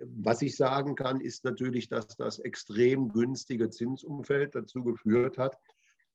[0.00, 5.58] was ich sagen kann, ist natürlich, dass das extrem günstige Zinsumfeld dazu geführt hat,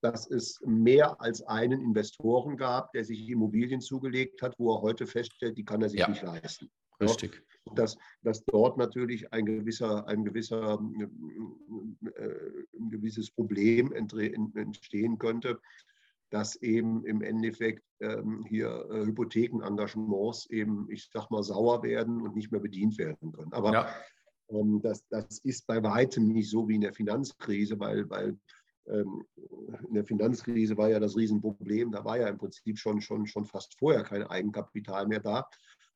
[0.01, 5.05] dass es mehr als einen Investoren gab, der sich Immobilien zugelegt hat, wo er heute
[5.05, 6.09] feststellt, die kann er sich ja.
[6.09, 6.71] nicht leisten.
[6.99, 7.43] Richtig.
[7.75, 10.79] Dass, dass dort natürlich ein gewisser, ein gewisser
[12.15, 12.29] äh,
[12.77, 15.59] ein gewisses Problem entstehen könnte,
[16.31, 22.35] dass eben im Endeffekt ähm, hier äh, Hypothekenengagements eben, ich sag mal, sauer werden und
[22.35, 23.53] nicht mehr bedient werden können.
[23.53, 23.89] Aber ja.
[24.49, 28.37] ähm, das, das ist bei weitem nicht so wie in der Finanzkrise, weil, weil
[28.87, 29.25] ähm,
[29.87, 33.45] in der Finanzkrise war ja das Riesenproblem, da war ja im Prinzip schon, schon, schon
[33.45, 35.45] fast vorher kein Eigenkapital mehr da,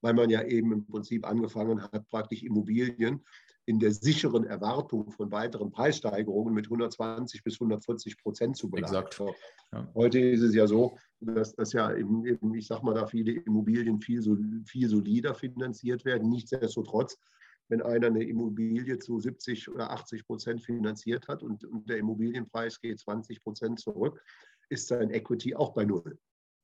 [0.01, 3.23] weil man ja eben im Prinzip angefangen hat, praktisch Immobilien
[3.67, 9.07] in der sicheren Erwartung von weiteren Preissteigerungen mit 120 bis 140 Prozent zu belagen.
[9.07, 9.35] Exakt.
[9.71, 9.91] Ja.
[9.95, 13.31] Heute ist es ja so, dass das ja eben, eben, ich sag mal, da viele
[13.31, 14.21] Immobilien viel,
[14.65, 16.29] viel solider finanziert werden.
[16.29, 17.17] Nichtsdestotrotz,
[17.69, 22.79] wenn einer eine Immobilie zu 70 oder 80 Prozent finanziert hat und, und der Immobilienpreis
[22.79, 24.21] geht 20 Prozent zurück,
[24.69, 26.19] ist sein Equity auch bei Null.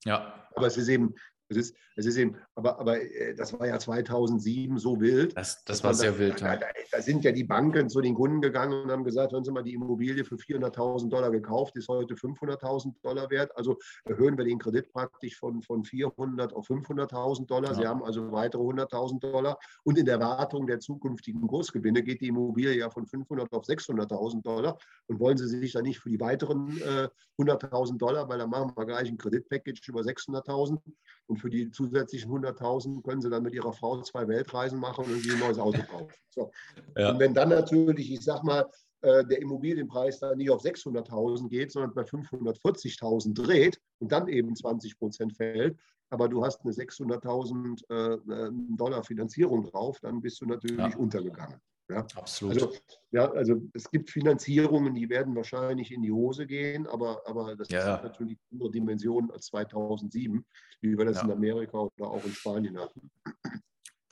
[0.05, 0.47] Ja.
[0.55, 1.15] Aber es ist eben,
[1.51, 5.35] es ist, es ist eben, aber, aber äh, das war ja 2007 so wild.
[5.37, 6.41] Das, das war sehr da, wild.
[6.41, 9.43] Da, da, da, sind ja die Banken zu den Kunden gegangen und haben gesagt, hören
[9.43, 13.51] Sie mal, die Immobilie für 400.000 Dollar gekauft, ist heute 500.000 Dollar wert.
[13.55, 17.71] Also erhöhen wir den Kredit praktisch von, von 400 auf 500.000 Dollar.
[17.71, 17.75] Ja.
[17.75, 19.59] Sie haben also weitere 100.000 Dollar.
[19.83, 24.41] Und in der Erwartung der zukünftigen Großgewinne geht die Immobilie ja von 500 auf 600.000
[24.41, 24.77] Dollar.
[25.07, 27.09] Und wollen Sie sich dann nicht für die weiteren äh,
[27.39, 30.79] 100.000 Dollar, weil dann machen wir gleich ein Kreditpackage über 600.000
[31.27, 35.21] und für die zusätzlichen 100.000 können sie dann mit ihrer Frau zwei Weltreisen machen und
[35.21, 36.13] sich ein neues Auto kaufen.
[36.29, 36.51] So.
[36.97, 37.11] Ja.
[37.11, 38.69] Und wenn dann natürlich, ich sag mal,
[39.01, 44.55] äh, der Immobilienpreis dann nicht auf 600.000 geht, sondern bei 540.000 dreht und dann eben
[44.55, 45.77] 20 Prozent fällt,
[46.11, 50.97] aber du hast eine 600.000 äh, Dollar Finanzierung drauf, dann bist du natürlich ja.
[50.97, 51.59] untergegangen.
[51.91, 52.05] Ja?
[52.15, 52.55] Absolut.
[52.55, 52.73] Also,
[53.11, 57.69] ja, also es gibt Finanzierungen, die werden wahrscheinlich in die Hose gehen, aber, aber das
[57.69, 57.95] ja.
[57.95, 60.45] ist natürlich andere Dimensionen als 2007,
[60.81, 61.23] wie wir das ja.
[61.23, 63.11] in Amerika oder auch in Spanien hatten.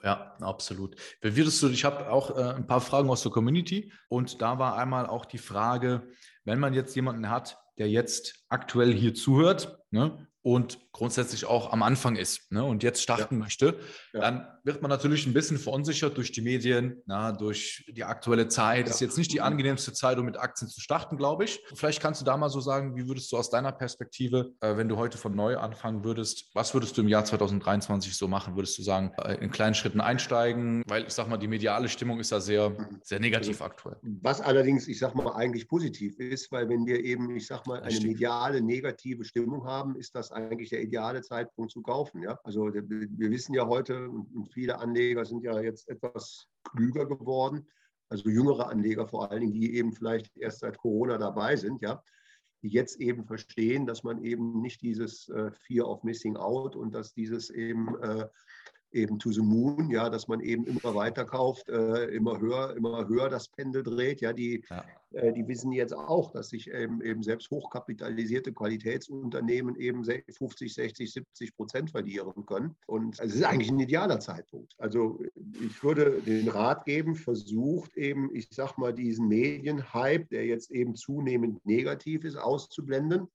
[0.04, 0.96] Ja, absolut.
[1.22, 4.58] Wie würdest du, ich habe auch äh, ein paar Fragen aus der Community und da
[4.58, 6.08] war einmal auch die Frage,
[6.46, 11.82] wenn man jetzt jemanden hat, der jetzt aktuell hier zuhört ne, und grundsätzlich auch am
[11.82, 13.40] Anfang ist ne, und jetzt starten ja.
[13.40, 13.80] möchte,
[14.14, 14.20] ja.
[14.20, 18.86] dann wird man natürlich ein bisschen verunsichert durch die Medien, na, durch die aktuelle Zeit.
[18.86, 18.94] Ja.
[18.94, 21.62] Ist jetzt nicht die angenehmste Zeit, um mit Aktien zu starten, glaube ich.
[21.74, 24.90] Vielleicht kannst du da mal so sagen, wie würdest du aus deiner Perspektive, äh, wenn
[24.90, 28.58] du heute von neu anfangen würdest, was würdest du im Jahr 2023 so machen?
[28.58, 30.84] Würdest du sagen, äh, in kleinen Schritten einsteigen?
[30.86, 33.98] Weil ich sage mal, die mediale Stimmung ist ja sehr, sehr negativ also, aktuell.
[34.22, 37.82] Was allerdings, ich sage mal, eigentlich positiv ist, weil wenn wir eben, ich sage mal,
[37.82, 42.23] eine mediale negative Stimmung haben, ist das eigentlich der ideale Zeitpunkt zu kaufen.
[42.23, 42.39] Ja?
[42.43, 47.67] Also wir wissen ja heute, und viele Anleger sind ja jetzt etwas klüger geworden,
[48.10, 52.04] also jüngere Anleger vor allen Dingen, die eben vielleicht erst seit Corona dabei sind, ja,
[52.63, 56.93] die jetzt eben verstehen, dass man eben nicht dieses äh, Fear of Missing Out und
[56.93, 58.28] dass dieses eben äh,
[58.91, 63.08] eben to the moon, ja, dass man eben immer weiter kauft, äh, immer höher, immer
[63.08, 64.21] höher das Pendel dreht.
[64.21, 64.84] Ja, die, ja.
[65.12, 71.12] Äh, die wissen jetzt auch, dass sich eben, eben selbst hochkapitalisierte Qualitätsunternehmen eben 50, 60,
[71.12, 72.75] 70 Prozent verlieren können.
[72.88, 74.73] Und es ist eigentlich ein idealer Zeitpunkt.
[74.78, 75.19] Also
[75.62, 80.95] ich würde den Rat geben, versucht eben, ich sag mal, diesen Medienhype, der jetzt eben
[80.95, 83.28] zunehmend negativ ist, auszublenden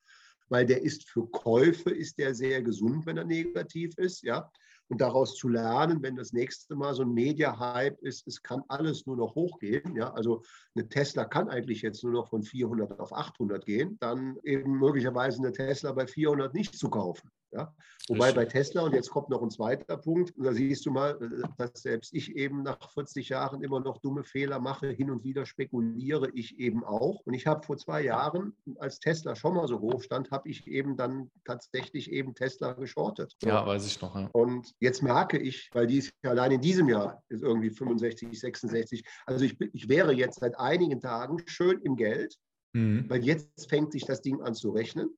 [0.49, 4.51] weil der ist für Käufe ist der sehr gesund, wenn er negativ ist, ja.
[4.89, 9.07] Und daraus zu lernen, wenn das nächste Mal so ein Media-Hype ist, es kann alles
[9.07, 9.97] nur noch hochgehen.
[9.97, 10.13] Ja?
[10.13, 10.43] Also
[10.75, 15.39] eine Tesla kann eigentlich jetzt nur noch von 400 auf 800 gehen, dann eben möglicherweise
[15.39, 17.31] eine Tesla bei 400 nicht zu kaufen.
[17.55, 17.73] Ja?
[18.09, 21.49] Wobei bei Tesla, und jetzt kommt noch ein zweiter Punkt, da siehst du mal, äh,
[21.57, 25.47] dass selbst ich eben nach 40 Jahren immer noch dumme Fehler mache, hin und wieder
[25.47, 27.21] spekuliere ich eben auch.
[27.25, 30.67] Und ich habe vor zwei Jahren, als Tesla schon mal so hoch stand, habe ich
[30.67, 33.35] eben dann tatsächlich eben Tesla geschortet.
[33.43, 34.15] Ja, weiß ich noch.
[34.17, 34.29] Ja.
[34.33, 38.39] Und jetzt merke ich, weil die ist ja allein in diesem Jahr ist irgendwie 65,
[38.39, 42.37] 66, also ich, ich wäre jetzt seit einigen Tagen schön im Geld,
[42.75, 43.09] mhm.
[43.09, 45.17] weil jetzt fängt sich das Ding an zu rechnen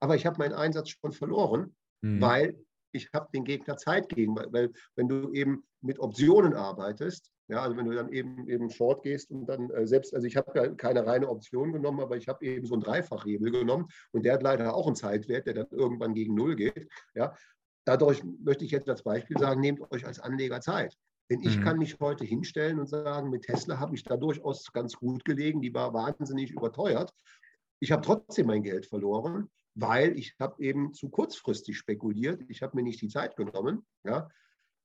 [0.00, 2.20] aber ich habe meinen Einsatz schon verloren, mhm.
[2.20, 2.58] weil
[2.92, 7.62] ich habe den Gegner Zeit gegen, weil, weil, wenn du eben mit Optionen arbeitest, ja,
[7.62, 10.50] also wenn du dann eben eben Short gehst und dann äh, selbst, also ich habe
[10.54, 14.34] ja keine reine Option genommen, aber ich habe eben so einen Dreifachhebel genommen und der
[14.34, 16.88] hat leider auch einen Zeitwert, der dann irgendwann gegen Null geht.
[17.14, 17.36] Ja,
[17.84, 20.96] dadurch möchte ich jetzt als Beispiel sagen, nehmt euch als Anleger Zeit.
[21.30, 21.62] Denn ich mhm.
[21.62, 25.60] kann mich heute hinstellen und sagen, mit Tesla habe ich da durchaus ganz gut gelegen,
[25.60, 27.12] die war wahnsinnig überteuert.
[27.80, 32.42] Ich habe trotzdem mein Geld verloren, weil ich habe eben zu kurzfristig spekuliert.
[32.48, 34.28] Ich habe mir nicht die Zeit genommen, ja,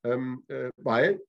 [0.04, 1.21] ähm, äh, weil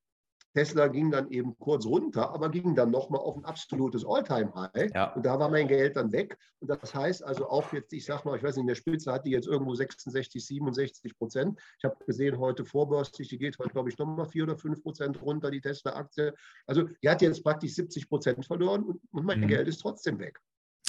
[0.54, 4.90] Tesla ging dann eben kurz runter, aber ging dann nochmal auf ein absolutes All-Time-High.
[4.94, 5.12] Ja.
[5.14, 6.36] Und da war mein Geld dann weg.
[6.58, 9.10] Und das heißt also auch jetzt, ich sage mal, ich weiß nicht, in der Spitze
[9.12, 11.58] hat die jetzt irgendwo 66, 67 Prozent.
[11.78, 15.22] Ich habe gesehen, heute vorbörslich, die geht heute, glaube ich, nochmal 4 oder 5 Prozent
[15.22, 16.34] runter, die Tesla-Aktie.
[16.66, 19.48] Also die hat jetzt praktisch 70 Prozent verloren und, und mein mhm.
[19.48, 20.38] Geld ist trotzdem weg.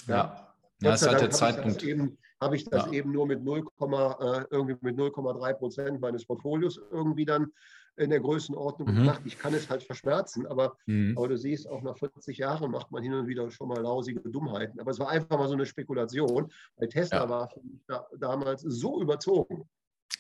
[0.08, 0.16] Ja.
[0.16, 0.53] ja.
[0.84, 1.84] Ja, ist halt der Zeitpunkt.
[1.84, 2.92] Eben, habe ich das ja.
[2.92, 7.52] eben nur mit 0, äh, irgendwie mit 0,3 Prozent meines Portfolios irgendwie dann
[7.96, 8.96] in der Größenordnung mhm.
[8.96, 9.22] gemacht.
[9.26, 11.16] Ich kann es halt verschmerzen, aber, mhm.
[11.18, 14.20] aber du siehst, auch nach 40 Jahren macht man hin und wieder schon mal lausige
[14.22, 14.80] Dummheiten.
[14.80, 17.30] Aber es war einfach mal so eine Spekulation, weil Tesla ja.
[17.30, 17.50] war
[17.88, 19.70] da, damals so überzogen.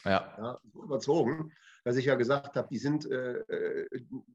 [0.05, 0.35] Ja.
[0.37, 0.59] ja.
[0.71, 1.51] so überzogen,
[1.83, 3.87] dass ich ja gesagt habe, die sind, äh, äh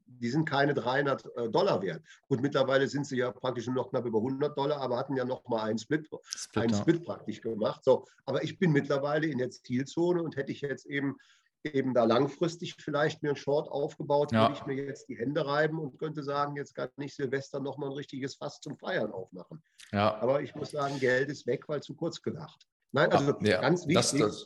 [0.05, 2.03] die sind keine 300 äh, Dollar wert.
[2.27, 5.25] Gut, mittlerweile sind sie ja praktisch nur noch knapp über 100 Dollar, aber hatten ja
[5.25, 7.83] noch mal einen Split, Split einen Split praktisch gemacht.
[7.83, 11.17] So, aber ich bin mittlerweile in der Zielzone und hätte ich jetzt eben
[11.65, 14.43] eben da langfristig vielleicht mir einen Short aufgebaut, ja.
[14.43, 17.77] würde ich mir jetzt die Hände reiben und könnte sagen, jetzt kann ich Silvester noch
[17.77, 19.61] mal ein richtiges Fass zum Feiern aufmachen.
[19.91, 20.15] Ja.
[20.21, 22.65] Aber ich muss sagen, Geld ist weg, weil zu kurz gedacht.
[22.93, 24.21] Nein, also ja, ganz wichtig.
[24.21, 24.45] Das,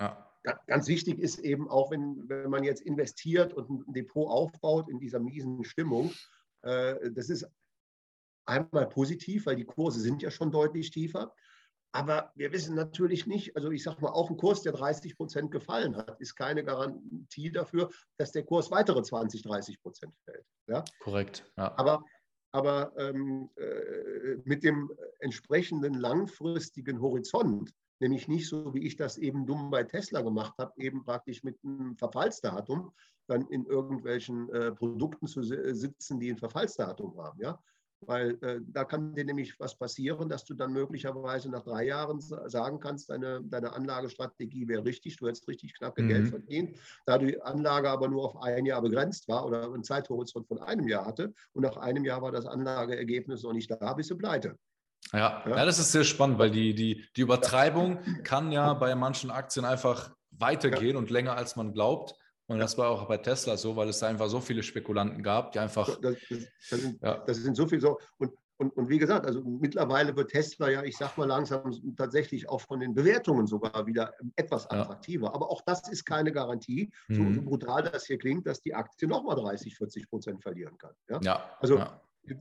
[0.00, 0.25] ja
[0.66, 4.98] ganz wichtig ist eben auch, wenn, wenn man jetzt investiert und ein Depot aufbaut in
[4.98, 6.12] dieser miesen Stimmung,
[6.62, 7.46] äh, das ist
[8.46, 11.34] einmal positiv, weil die Kurse sind ja schon deutlich tiefer.
[11.92, 15.50] Aber wir wissen natürlich nicht, also ich sage mal, auch ein Kurs, der 30 Prozent
[15.50, 20.44] gefallen hat, ist keine Garantie dafür, dass der Kurs weitere 20, 30 Prozent fällt.
[20.68, 20.84] Ja?
[21.00, 21.50] Korrekt.
[21.56, 21.72] Ja.
[21.78, 22.04] Aber,
[22.52, 29.46] aber ähm, äh, mit dem entsprechenden langfristigen Horizont nämlich nicht so, wie ich das eben
[29.46, 32.92] dumm bei Tesla gemacht habe, eben praktisch mit einem Verfallsdatum
[33.26, 37.40] dann in irgendwelchen äh, Produkten zu sitzen, die ein Verfallsdatum haben.
[37.40, 37.58] Ja?
[38.00, 42.20] Weil äh, da kann dir nämlich was passieren, dass du dann möglicherweise nach drei Jahren
[42.20, 46.08] sagen kannst, deine, deine Anlagestrategie wäre richtig, du hättest richtig knappe mhm.
[46.08, 46.76] Geld verdient.
[47.06, 50.86] Da die Anlage aber nur auf ein Jahr begrenzt war oder einen Zeithorizont von einem
[50.88, 54.56] Jahr hatte und nach einem Jahr war das Anlageergebnis noch nicht da, bist du pleite.
[55.12, 55.56] Ja, ja.
[55.56, 59.64] ja das ist sehr spannend, weil die, die, die Übertreibung kann ja bei manchen Aktien
[59.64, 60.98] einfach weitergehen ja.
[60.98, 62.14] und länger als man glaubt.
[62.48, 65.52] Und das war auch bei Tesla so, weil es da einfach so viele Spekulanten gab,
[65.52, 65.86] die einfach.
[66.00, 67.98] Das, das, das, sind, das sind, so viele so.
[68.18, 72.48] Und, und, und wie gesagt, also mittlerweile wird Tesla ja, ich sag mal langsam tatsächlich
[72.48, 75.34] auch von den Bewertungen sogar wieder etwas attraktiver.
[75.34, 77.34] Aber auch das ist keine Garantie, so, mhm.
[77.34, 80.94] so, brutal das hier klingt, dass die Aktie nochmal 30, 40 Prozent verlieren kann.
[81.22, 81.50] Ja.
[81.58, 81.82] Also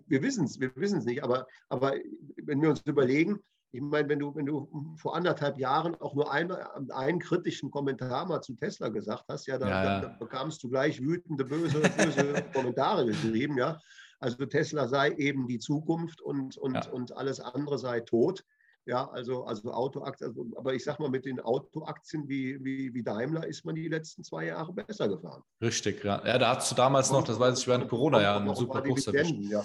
[0.07, 1.93] wir wissen es, wir wissen es nicht, aber, aber
[2.37, 3.39] wenn wir uns überlegen,
[3.71, 6.51] ich meine, wenn du, wenn du vor anderthalb Jahren auch nur einen,
[6.91, 9.99] einen kritischen Kommentar mal zu Tesla gesagt hast, ja, dann, ja, ja.
[10.01, 13.77] dann bekamst du gleich wütende, böse, böse Kommentare geschrieben, ja.
[14.19, 16.89] Also Tesla sei eben die Zukunft und, und, ja.
[16.89, 18.45] und alles andere sei tot.
[18.85, 23.03] Ja, also, also Autoaktien, also, aber ich sag mal, mit den Autoaktien wie, wie, wie
[23.03, 25.41] Daimler ist man die letzten zwei Jahre besser gefahren.
[25.61, 26.25] Richtig, ja.
[26.25, 29.35] Ja, da hast du damals noch, das weiß ich, während Corona-Jahren einen super Kurs erwischt.
[29.39, 29.63] Ja.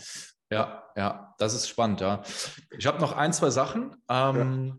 [0.50, 2.22] ja, ja, das ist spannend, ja.
[2.78, 3.94] Ich habe noch ein, zwei Sachen.
[4.08, 4.76] Ähm, ja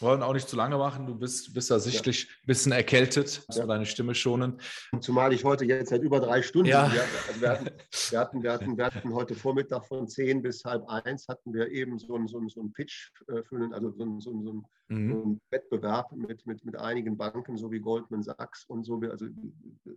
[0.00, 1.06] wollen auch nicht zu lange machen.
[1.06, 3.66] Du bist, bist ja sichtlich ein bisschen erkältet, ja.
[3.66, 4.60] deine Stimme schonen.
[5.00, 6.92] Zumal ich heute jetzt seit über drei Stunden, ja.
[6.92, 7.66] wir, also wir, hatten,
[8.10, 11.70] wir, hatten, wir, hatten, wir hatten heute Vormittag von zehn bis halb eins hatten wir
[11.70, 14.64] eben so einen so so ein Pitch äh, für einen, also so einen, so einen,
[14.88, 15.12] mhm.
[15.12, 19.26] so einen Wettbewerb mit, mit, mit einigen Banken, so wie Goldman Sachs und so, also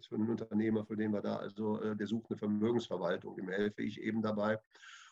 [0.10, 3.84] für einen Unternehmer, für den wir da, also äh, der sucht eine Vermögensverwaltung, dem helfe
[3.84, 4.60] ich eben dabei.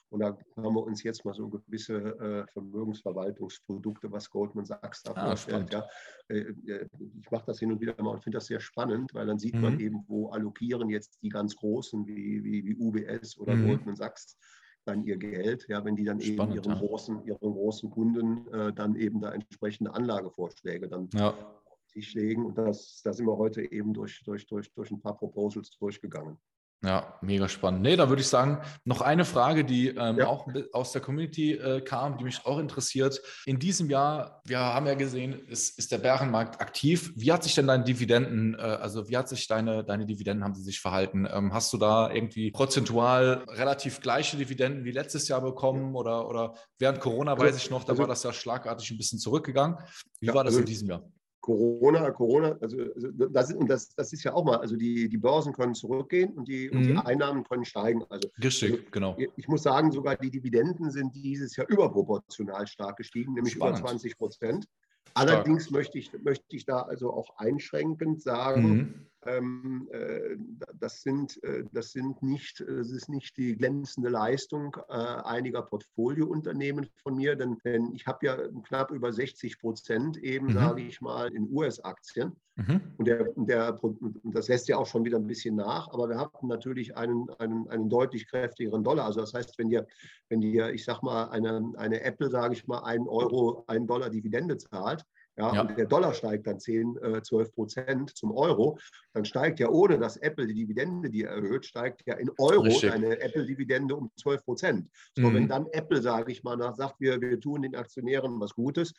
[0.10, 5.14] Und da haben wir uns jetzt mal so gewisse äh, Vermögensverwaltungsprodukte, was Goldman Sachs da
[5.14, 5.72] ah, vorstellt.
[5.72, 5.88] Ja.
[6.30, 6.88] Äh, äh,
[7.20, 9.56] ich mache das hin und wieder mal und finde das sehr spannend, weil dann sieht
[9.56, 9.62] mhm.
[9.62, 13.68] man eben, wo allokieren jetzt die ganz Großen wie, wie, wie UBS oder mhm.
[13.68, 14.38] Goldman Sachs
[14.86, 16.88] dann ihr Geld, ja, wenn die dann Spannend, eben ihren, ja.
[16.88, 21.30] großen, ihren großen Kunden äh, dann eben da entsprechende Anlagevorschläge dann ja.
[21.32, 22.46] auf Tisch legen.
[22.46, 26.38] Und das, da sind wir heute eben durch, durch, durch, durch ein paar Proposals durchgegangen.
[26.82, 27.82] Ja, mega spannend.
[27.82, 30.28] Nee, da würde ich sagen, noch eine Frage, die ähm, ja.
[30.28, 33.22] auch aus der Community äh, kam, die mich auch interessiert.
[33.46, 37.12] In diesem Jahr, wir haben ja gesehen, ist, ist der Bärenmarkt aktiv.
[37.18, 40.56] Wie hat sich denn deine Dividenden, äh, also wie hat sich deine, deine Dividenden, haben
[40.56, 41.28] sie sich verhalten?
[41.30, 46.54] Ähm, hast du da irgendwie prozentual relativ gleiche Dividenden wie letztes Jahr bekommen oder, oder
[46.78, 49.78] während Corona, weiß ich noch, da also, war das ja schlagartig ein bisschen zurückgegangen.
[50.22, 51.04] Wie ja, war das also, in diesem Jahr?
[51.42, 55.54] Corona, Corona, also, also das, das, das ist ja auch mal, also die, die Börsen
[55.54, 56.78] können zurückgehen und die, mhm.
[56.78, 57.00] und die mhm.
[57.00, 58.04] Einnahmen können steigen.
[58.10, 59.18] Also, Richtig, also, genau.
[59.38, 63.80] Ich muss sagen, sogar die Dividenden sind dieses Jahr überproportional stark gestiegen, nämlich Spannend.
[63.80, 64.66] über 20 Prozent.
[65.14, 69.09] Allerdings möchte ich, möchte ich da also auch einschränkend sagen, mhm.
[69.26, 70.38] Ähm, äh,
[70.80, 76.88] das, sind, äh, das, sind nicht, das ist nicht die glänzende Leistung äh, einiger Portfoliounternehmen
[77.04, 80.54] von mir, denn, denn ich habe ja knapp über 60 Prozent eben, mhm.
[80.54, 82.36] sage ich mal, in US-Aktien.
[82.56, 82.82] Mhm.
[82.98, 83.80] Und, der, der,
[84.24, 87.68] das lässt ja auch schon wieder ein bisschen nach, aber wir hatten natürlich einen, einen,
[87.70, 89.06] einen deutlich kräftigeren Dollar.
[89.06, 89.88] Also das heißt, wenn dir,
[90.30, 94.10] wenn dir ich sage mal, eine, eine Apple, sage ich mal, einen Euro, einen Dollar
[94.10, 95.06] Dividende zahlt,
[95.40, 95.62] ja, ja.
[95.62, 98.78] und der Dollar steigt dann 10, 12 äh, Prozent zum Euro,
[99.14, 102.92] dann steigt ja ohne, dass Apple die Dividende, die erhöht, steigt ja in Euro Richtig.
[102.92, 104.90] eine Apple-Dividende um 12 Prozent.
[105.18, 105.36] So, mhm.
[105.36, 108.94] wenn dann Apple, sage ich mal, nach, sagt, wir, wir tun den Aktionären was Gutes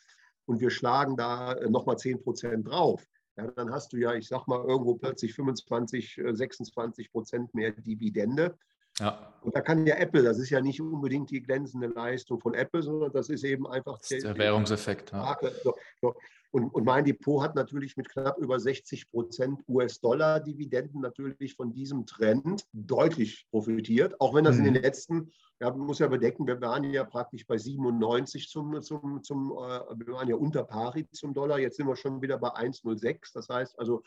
[0.45, 3.05] und wir schlagen da äh, nochmal 10 Prozent drauf,
[3.37, 7.71] ja, dann hast du ja, ich sag mal, irgendwo plötzlich 25, 26 äh, Prozent mehr
[7.71, 8.57] Dividende.
[8.99, 9.33] Ja.
[9.41, 12.83] Und da kann ja Apple, das ist ja nicht unbedingt die glänzende Leistung von Apple,
[12.83, 15.11] sondern das ist eben einfach der, der, Währungseffekt.
[15.11, 15.35] Ja.
[16.51, 22.05] Und, und, mein Depot hat natürlich mit knapp über 60 Prozent US-Dollar-Dividenden natürlich von diesem
[22.05, 24.65] Trend deutlich profitiert, auch wenn das mhm.
[24.65, 28.81] in den letzten, ja, man muss ja bedenken, wir waren ja praktisch bei 97 zum,
[28.81, 32.37] zum, zum äh, wir waren ja unter pari zum Dollar, jetzt sind wir schon wieder
[32.37, 33.31] bei 1,06.
[33.33, 34.03] Das heißt also,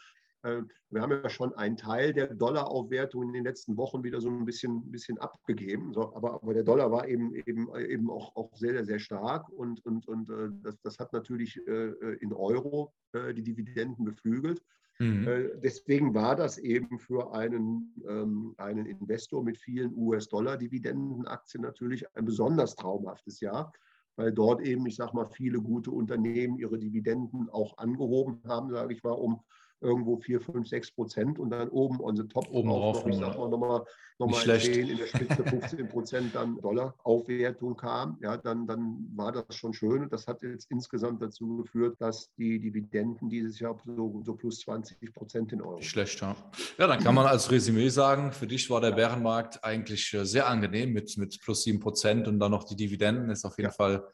[0.90, 4.44] wir haben ja schon einen Teil der Dollaraufwertung in den letzten Wochen wieder so ein
[4.44, 5.92] bisschen, bisschen abgegeben.
[5.92, 9.85] So, aber, aber der Dollar war eben, eben, eben auch, auch sehr, sehr stark und,
[9.87, 14.61] und, und äh, das, das hat natürlich äh, in Euro die Dividenden beflügelt.
[14.98, 15.50] Mhm.
[15.62, 22.74] Deswegen war das eben für einen, ähm, einen Investor mit vielen US-Dollar-Dividendenaktien natürlich ein besonders
[22.74, 23.72] traumhaftes Jahr
[24.16, 28.94] weil dort eben, ich sage mal, viele gute Unternehmen ihre Dividenden auch angehoben haben, sage
[28.94, 29.40] ich mal, um
[29.85, 33.16] irgendwo 4, 5, 6 Prozent und dann oben on the top oben drauf, noch, ich
[33.16, 33.85] sag mal, nochmal,
[34.18, 39.55] nochmal 10, in der Spitze 15 Prozent dann Dollar-Aufwertung kam, ja, dann, dann war das
[39.55, 40.09] schon schön.
[40.09, 45.12] Das hat jetzt insgesamt dazu geführt, dass die Dividenden dieses Jahr so, so plus 20
[45.12, 45.81] Prozent in Euro.
[45.83, 46.35] Schlecht, ja.
[46.79, 50.49] Ja, dann kann man als Resümee sagen, für dich war der Bärenmarkt eigentlich äh, sehr
[50.49, 53.75] angenehm mit, mit plus 7 Prozent und dann noch die Dividenden ist auf jeden ja.
[53.75, 54.05] Fall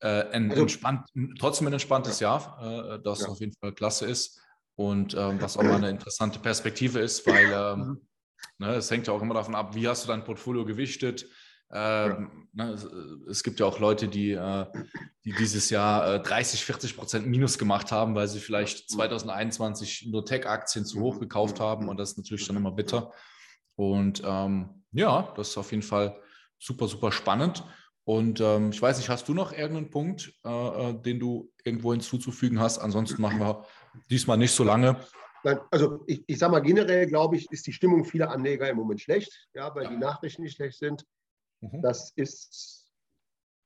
[0.00, 2.38] äh, ein, also, entspannt, trotzdem ein entspanntes ja.
[2.38, 3.28] Jahr, äh, das ja.
[3.28, 4.40] auf jeden Fall klasse ist
[4.78, 8.00] und ähm, was auch mal eine interessante Perspektive ist, weil ähm, mhm.
[8.58, 11.26] ne, es hängt ja auch immer davon ab, wie hast du dein Portfolio gewichtet.
[11.72, 12.84] Ähm, ne, es,
[13.28, 14.66] es, gibt ja auch Leute, die, äh,
[15.24, 20.24] die dieses Jahr äh, 30, 40 Prozent Minus gemacht haben, weil sie vielleicht 2021 nur
[20.24, 23.12] Tech-Aktien zu hoch gekauft haben und das ist natürlich dann immer bitter.
[23.74, 26.16] Und ähm, ja, das ist auf jeden Fall
[26.56, 27.64] super, super spannend.
[28.08, 31.92] Und ähm, ich weiß nicht, hast du noch irgendeinen Punkt, äh, äh den du irgendwo
[31.92, 32.78] hinzuzufügen hast?
[32.78, 33.66] Ansonsten machen wir
[34.08, 34.98] Diesmal nicht so lange.
[35.44, 38.78] Nein, also ich, ich sage mal, generell glaube ich, ist die Stimmung vieler Anleger im
[38.78, 39.90] Moment schlecht, ja, weil ja.
[39.90, 41.04] die Nachrichten nicht schlecht sind.
[41.60, 41.82] Mhm.
[41.82, 42.90] Das ist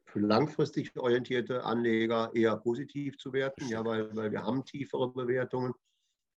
[0.07, 5.73] für langfristig orientierte Anleger eher positiv zu werten, ja, weil, weil wir haben tiefere Bewertungen.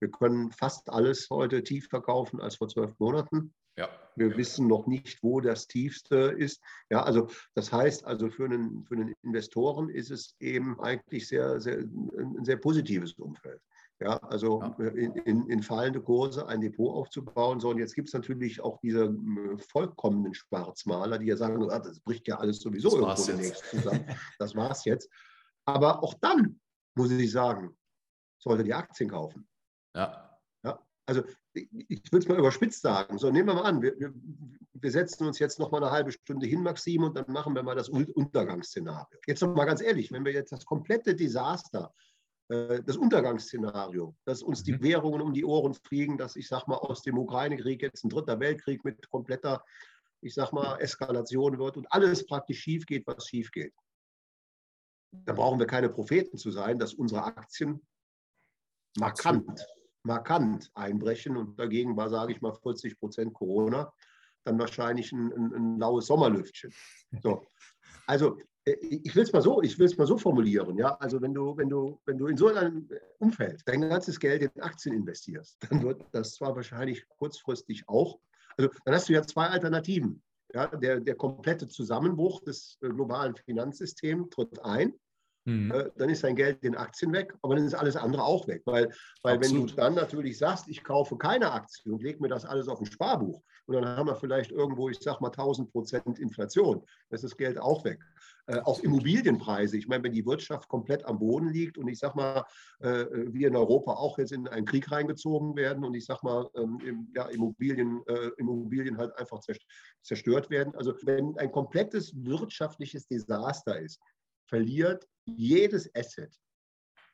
[0.02, 3.54] Wir können fast alles heute tief verkaufen als vor zwölf Monaten.
[3.78, 3.88] Ja.
[4.16, 6.62] Wir wissen noch nicht, wo das tiefste ist.
[6.90, 11.60] Ja, also das heißt, also für einen, für einen Investoren ist es eben eigentlich sehr,
[11.60, 13.62] sehr, ein sehr positives Umfeld.
[14.00, 14.62] Ja, also.
[14.80, 17.60] In, in, in, fallende Kurse ein Depot aufzubauen.
[17.60, 21.80] So, und jetzt gibt es natürlich auch diese äh, vollkommenen Schwarzmaler, die ja sagen, ah,
[21.80, 24.06] das bricht ja alles sowieso das irgendwo demnächst zusammen.
[24.40, 25.10] Das war's jetzt.
[25.66, 26.60] Aber auch dann,
[26.96, 27.78] muss ich sagen,
[28.40, 29.48] sollte die Aktien kaufen.
[29.96, 30.33] Ja.
[31.06, 33.18] Also ich, will es mal überspitzt sagen.
[33.18, 34.14] So, nehmen wir mal an, wir, wir,
[34.74, 37.64] wir setzen uns jetzt noch mal eine halbe Stunde hin, Maxim, und dann machen wir
[37.64, 39.20] mal das Untergangsszenario.
[39.28, 41.94] Jetzt noch mal ganz ehrlich, wenn wir jetzt das komplette Desaster
[42.50, 44.84] äh, das Untergangsszenario, dass uns die mhm.
[44.84, 48.40] Währungen um die Ohren fliegen, dass ich sage mal aus dem Ukraine-Krieg jetzt ein dritter
[48.40, 49.64] Weltkrieg mit kompletter
[50.24, 53.74] ich sag mal, Eskalation wird und alles praktisch schief geht, was schief geht.
[55.12, 57.86] Da brauchen wir keine Propheten zu sein, dass unsere Aktien
[58.98, 59.68] markant,
[60.04, 63.94] markant einbrechen und dagegen war, sage ich mal, 40 Prozent Corona,
[64.44, 66.74] dann wahrscheinlich ein, ein, ein laues Sommerlüftchen.
[67.22, 67.46] So.
[68.08, 70.96] Also äh, ich will es mal so, ich will es mal so formulieren, ja.
[70.98, 72.90] Also wenn du, wenn du, wenn du in so einem
[73.20, 78.20] Umfeld dein ganzes Geld in Aktien investierst, dann wird das zwar wahrscheinlich kurzfristig auch,
[78.58, 80.22] also dann hast du ja zwei Alternativen.
[80.54, 84.94] Ja, der, der komplette Zusammenbruch des äh, globalen Finanzsystems tritt ein
[85.46, 85.72] Mhm.
[85.72, 88.62] Äh, dann ist dein Geld in Aktien weg, aber dann ist alles andere auch weg.
[88.66, 88.92] Weil,
[89.24, 92.68] weil wenn du dann natürlich sagst, ich kaufe keine Aktien und lege mir das alles
[92.68, 96.80] auf ein Sparbuch und dann haben wir vielleicht irgendwo, ich sag mal, 1000 Prozent Inflation,
[97.10, 98.00] dann ist das Geld auch weg.
[98.46, 102.16] Äh, auch Immobilienpreise, ich meine, wenn die Wirtschaft komplett am Boden liegt und ich sag
[102.16, 102.46] mal,
[102.80, 106.50] äh, wir in Europa auch jetzt in einen Krieg reingezogen werden und ich sag mal,
[106.56, 109.40] ähm, ja, Immobilien, äh, Immobilien halt einfach
[110.02, 110.76] zerstört werden.
[110.76, 114.00] Also wenn ein komplettes wirtschaftliches Desaster ist,
[114.46, 116.34] verliert jedes Asset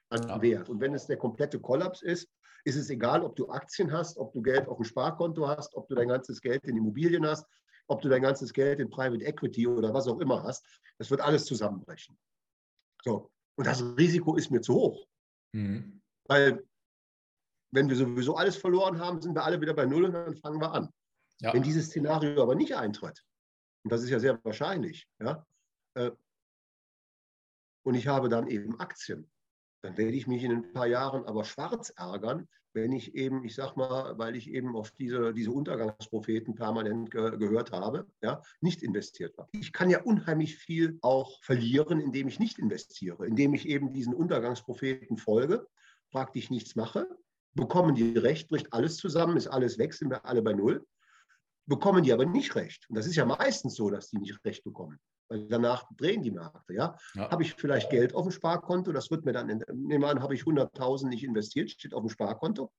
[0.09, 0.69] an Wert.
[0.69, 2.29] Und wenn es der komplette Kollaps ist,
[2.65, 5.87] ist es egal, ob du Aktien hast, ob du Geld auf dem Sparkonto hast, ob
[5.87, 7.45] du dein ganzes Geld in Immobilien hast,
[7.87, 10.65] ob du dein ganzes Geld in Private Equity oder was auch immer hast.
[10.97, 12.17] Das wird alles zusammenbrechen.
[13.03, 13.31] So.
[13.55, 15.07] Und das Risiko ist mir zu hoch.
[15.53, 16.01] Mhm.
[16.25, 16.63] Weil,
[17.71, 20.61] wenn wir sowieso alles verloren haben, sind wir alle wieder bei Null und dann fangen
[20.61, 20.89] wir an.
[21.41, 21.53] Ja.
[21.53, 23.23] Wenn dieses Szenario aber nicht eintritt,
[23.83, 25.45] und das ist ja sehr wahrscheinlich, ja,
[25.95, 26.11] äh,
[27.89, 29.27] und ich habe dann eben Aktien,
[29.81, 33.55] dann werde ich mich in ein paar Jahren aber schwarz ärgern, wenn ich eben, ich
[33.55, 38.83] sag mal, weil ich eben auf diese, diese Untergangspropheten permanent ge gehört habe, ja, nicht
[38.83, 39.49] investiert habe.
[39.53, 44.13] Ich kann ja unheimlich viel auch verlieren, indem ich nicht investiere, indem ich eben diesen
[44.13, 45.65] Untergangspropheten folge,
[46.11, 47.07] praktisch nichts mache,
[47.55, 50.85] bekommen die recht, bricht alles zusammen, ist alles weg, sind wir alle bei Null,
[51.65, 52.87] bekommen die aber nicht recht.
[52.87, 54.99] Und das ist ja meistens so, dass die nicht recht bekommen
[55.29, 56.73] weil danach drehen die Märkte.
[56.73, 56.97] Ja?
[57.15, 57.31] ja?
[57.31, 60.35] Habe ich vielleicht Geld auf dem Sparkonto, das wird mir dann, nehmen wir an, habe
[60.35, 62.71] ich 100.000 nicht investiert, steht auf dem Sparkonto.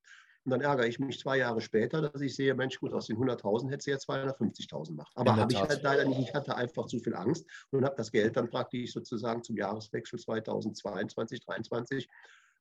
[0.44, 3.18] Und dann ärgere ich mich zwei Jahre später, dass ich sehe, Mensch, gut, aus den
[3.18, 5.12] 100.000 hätte sie ja 250.000 gemacht.
[5.14, 6.18] Aber habe ich halt leider nicht.
[6.18, 10.18] Ich hatte einfach zu viel Angst und habe das Geld dann praktisch sozusagen zum Jahreswechsel
[10.18, 12.08] 2022, 2023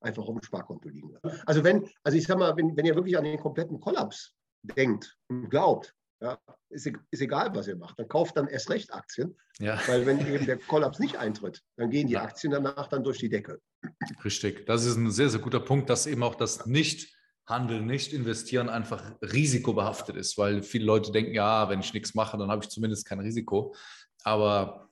[0.01, 1.41] einfach auf dem Sparkonto liegen lassen.
[1.45, 5.17] Also wenn, also ich sag mal, wenn, wenn ihr wirklich an den kompletten Kollaps denkt
[5.29, 6.39] und glaubt, ja,
[6.69, 7.99] ist, e-, ist, egal, was ihr macht.
[7.99, 9.35] Dann kauft dann erst recht Aktien.
[9.59, 9.79] Ja.
[9.87, 12.23] Weil wenn eben der Kollaps nicht eintritt, dann gehen die ja.
[12.23, 13.61] Aktien danach dann durch die Decke.
[14.23, 14.65] Richtig.
[14.65, 20.15] Das ist ein sehr, sehr guter Punkt, dass eben auch das Nicht-Handeln, Nicht-Investieren einfach risikobehaftet
[20.15, 23.19] ist, weil viele Leute denken, ja, wenn ich nichts mache, dann habe ich zumindest kein
[23.19, 23.73] Risiko.
[24.23, 24.89] Aber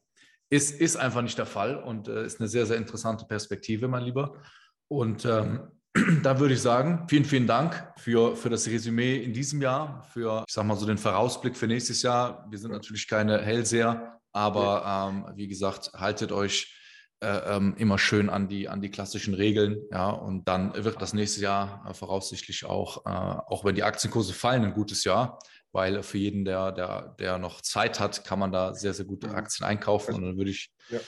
[0.49, 4.03] ist, ist einfach nicht der Fall und äh, ist eine sehr, sehr interessante Perspektive, mein
[4.03, 4.41] Lieber.
[4.87, 5.67] Und ähm,
[6.23, 10.43] da würde ich sagen, vielen, vielen Dank für, für das Resümee in diesem Jahr, für,
[10.47, 12.45] ich sag mal so den Vorausblick für nächstes Jahr.
[12.49, 16.73] Wir sind natürlich keine Hellseher, aber ähm, wie gesagt, haltet euch
[17.19, 19.81] äh, ähm, immer schön an die, an die klassischen Regeln.
[19.91, 24.33] Ja, und dann wird das nächste Jahr äh, voraussichtlich auch, äh, auch wenn die Aktienkurse
[24.33, 25.39] fallen, ein gutes Jahr,
[25.71, 29.27] weil für jeden, der, der, der noch Zeit hat, kann man da sehr, sehr gute
[29.27, 29.35] mhm.
[29.35, 30.15] Aktien einkaufen.
[30.15, 30.99] Und dann würde ich, ja.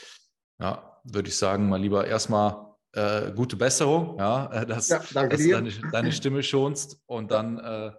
[0.60, 5.42] ja, würde ich sagen, mal lieber erstmal äh, gute Besserung, ja, äh, dass, ja, dass
[5.42, 7.02] du deine, deine, Stimme schonst.
[7.06, 7.92] Und dann äh,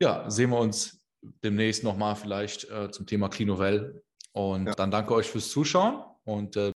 [0.00, 1.04] ja, sehen wir uns
[1.44, 4.02] demnächst nochmal vielleicht äh, zum Thema Clinovel.
[4.32, 4.74] Und ja.
[4.74, 6.71] dann danke euch fürs Zuschauen und äh,